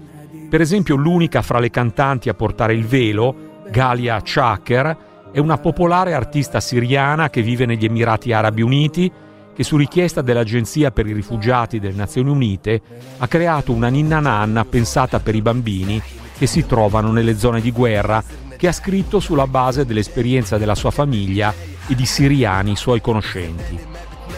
Per 0.50 0.62
esempio 0.62 0.96
l'unica 0.96 1.44
fra 1.44 1.60
le 1.60 1.70
cantanti 1.70 2.28
a 2.28 2.34
portare 2.34 2.74
il 2.74 2.84
velo, 2.84 3.62
Galia 3.70 4.20
Chaker, 4.24 4.98
è 5.32 5.38
una 5.38 5.60
popolare 5.60 6.16
artista 6.16 6.60
siriana 6.60 7.30
che 7.30 7.44
vive 7.44 7.68
negli 7.68 7.86
Emirati 7.86 8.34
Arabi 8.34 8.64
Uniti 8.64 9.12
che 9.54 9.64
su 9.64 9.78
richiesta 9.78 10.24
dell'Agenzia 10.24 10.90
per 10.90 11.06
i 11.06 11.14
rifugiati 11.14 11.80
delle 11.80 11.94
Nazioni 11.94 12.32
Unite 12.32 12.82
ha 13.20 13.28
creato 13.28 13.74
una 13.74 13.90
ninna 13.90 14.20
nanna 14.20 14.66
pensata 14.66 15.20
per 15.20 15.36
i 15.36 15.44
bambini 15.44 16.02
che 16.36 16.48
si 16.48 16.66
trovano 16.66 17.12
nelle 17.12 17.38
zone 17.38 17.62
di 17.62 17.72
guerra 17.72 18.24
che 18.58 18.68
ha 18.68 18.72
scritto 18.72 19.20
sulla 19.20 19.46
base 19.46 19.86
dell'esperienza 19.86 20.58
della 20.58 20.74
sua 20.74 20.90
famiglia 20.90 21.54
e 21.88 21.94
di 21.94 22.08
siriani 22.08 22.76
suoi 22.76 23.02
conoscenti. 23.02 23.78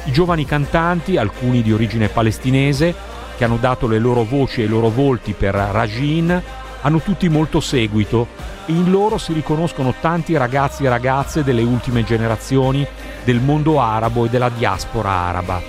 I 0.06 0.12
giovani 0.12 0.44
cantanti, 0.44 1.16
alcuni 1.16 1.62
di 1.62 1.72
origine 1.72 2.10
palestinese, 2.10 2.94
che 3.42 3.48
hanno 3.48 3.58
dato 3.58 3.88
le 3.88 3.98
loro 3.98 4.24
voci 4.24 4.62
e 4.62 4.66
i 4.66 4.68
loro 4.68 4.90
volti 4.90 5.34
per 5.34 5.56
Rajin, 5.56 6.44
hanno 6.82 7.00
tutti 7.00 7.28
molto 7.28 7.60
seguito 7.60 8.28
e 8.68 8.72
in 8.72 8.92
loro 8.92 9.18
si 9.18 9.34
riconoscono 9.34 9.96
tanti 10.00 10.38
ragazzi 10.38 10.84
e 10.84 10.90
ragazze 10.90 11.44
delle 11.44 11.64
ultime 11.64 12.04
generazioni 12.04 12.86
del 13.24 13.40
mondo 13.40 13.82
arabo 13.82 14.26
e 14.26 14.30
della 14.30 14.50
diaspora 14.50 15.10
araba. 15.10 15.60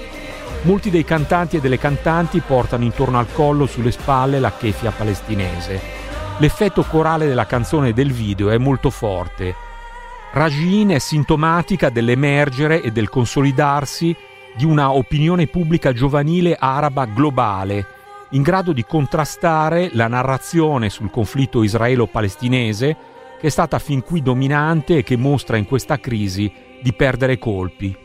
Molti 0.64 0.90
dei 0.90 1.02
cantanti 1.02 1.56
e 1.56 1.60
delle 1.60 1.78
cantanti 1.78 2.40
portano 2.40 2.84
intorno 2.84 3.18
al 3.18 3.32
collo 3.32 3.64
sulle 3.64 3.90
spalle 3.90 4.38
la 4.38 4.52
kefia 4.52 4.90
palestinese. 4.90 5.80
L'effetto 6.40 6.82
corale 6.82 7.26
della 7.26 7.46
canzone 7.46 7.88
e 7.88 7.92
del 7.94 8.12
video 8.12 8.50
è 8.50 8.58
molto 8.58 8.90
forte. 8.90 9.54
Rajin 10.32 10.90
è 10.90 10.98
sintomatica 10.98 11.88
dell'emergere 11.88 12.82
e 12.82 12.90
del 12.90 13.08
consolidarsi 13.08 14.14
di 14.56 14.64
una 14.64 14.92
opinione 14.92 15.46
pubblica 15.46 15.92
giovanile 15.92 16.56
araba 16.58 17.06
globale, 17.06 17.86
in 18.30 18.42
grado 18.42 18.72
di 18.72 18.84
contrastare 18.84 19.90
la 19.92 20.08
narrazione 20.08 20.88
sul 20.90 21.10
conflitto 21.10 21.62
israelo-palestinese 21.62 22.96
che 23.40 23.46
è 23.48 23.50
stata 23.50 23.78
fin 23.78 24.02
qui 24.02 24.22
dominante 24.22 24.98
e 24.98 25.02
che 25.02 25.16
mostra 25.16 25.56
in 25.56 25.66
questa 25.66 25.98
crisi 25.98 26.50
di 26.80 26.92
perdere 26.92 27.38
colpi. 27.38 27.96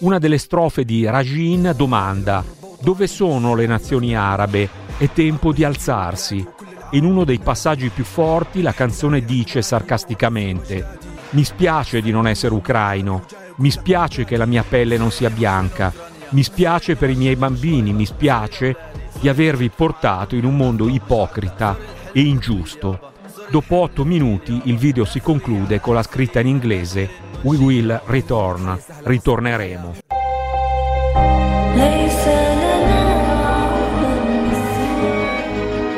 Una 0.00 0.18
delle 0.18 0.38
strofe 0.38 0.84
di 0.84 1.04
Rajin 1.04 1.72
domanda 1.74 2.44
dove 2.80 3.06
sono 3.06 3.54
le 3.54 3.66
nazioni 3.66 4.14
arabe? 4.14 4.68
È 4.98 5.08
tempo 5.12 5.52
di 5.52 5.64
alzarsi. 5.64 6.46
In 6.90 7.04
uno 7.04 7.24
dei 7.24 7.38
passaggi 7.38 7.88
più 7.88 8.04
forti 8.04 8.60
la 8.60 8.72
canzone 8.72 9.24
dice 9.24 9.62
sarcasticamente 9.62 11.04
mi 11.34 11.42
spiace 11.42 12.00
di 12.00 12.12
non 12.12 12.28
essere 12.28 12.54
ucraino, 12.54 13.24
mi 13.56 13.70
spiace 13.70 14.24
che 14.24 14.36
la 14.36 14.46
mia 14.46 14.64
pelle 14.66 14.96
non 14.96 15.10
sia 15.10 15.30
bianca, 15.30 15.92
mi 16.30 16.42
spiace 16.42 16.96
per 16.96 17.10
i 17.10 17.14
miei 17.14 17.36
bambini, 17.36 17.92
mi 17.92 18.06
spiace 18.06 18.76
di 19.20 19.28
avervi 19.28 19.70
portato 19.70 20.34
in 20.34 20.44
un 20.44 20.56
mondo 20.56 20.88
ipocrita 20.88 21.76
e 22.12 22.20
ingiusto. 22.20 23.12
Dopo 23.50 23.76
otto 23.76 24.04
minuti 24.04 24.62
il 24.64 24.76
video 24.76 25.04
si 25.04 25.20
conclude 25.20 25.80
con 25.80 25.94
la 25.94 26.02
scritta 26.02 26.40
in 26.40 26.48
inglese 26.48 27.22
We 27.42 27.56
will 27.56 28.00
return, 28.06 28.78
ritorneremo. 29.02 29.94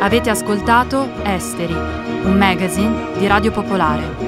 Avete 0.00 0.30
ascoltato 0.30 1.08
Esteri, 1.24 1.72
un 1.72 2.36
magazine 2.36 3.18
di 3.18 3.26
Radio 3.26 3.50
Popolare. 3.50 4.25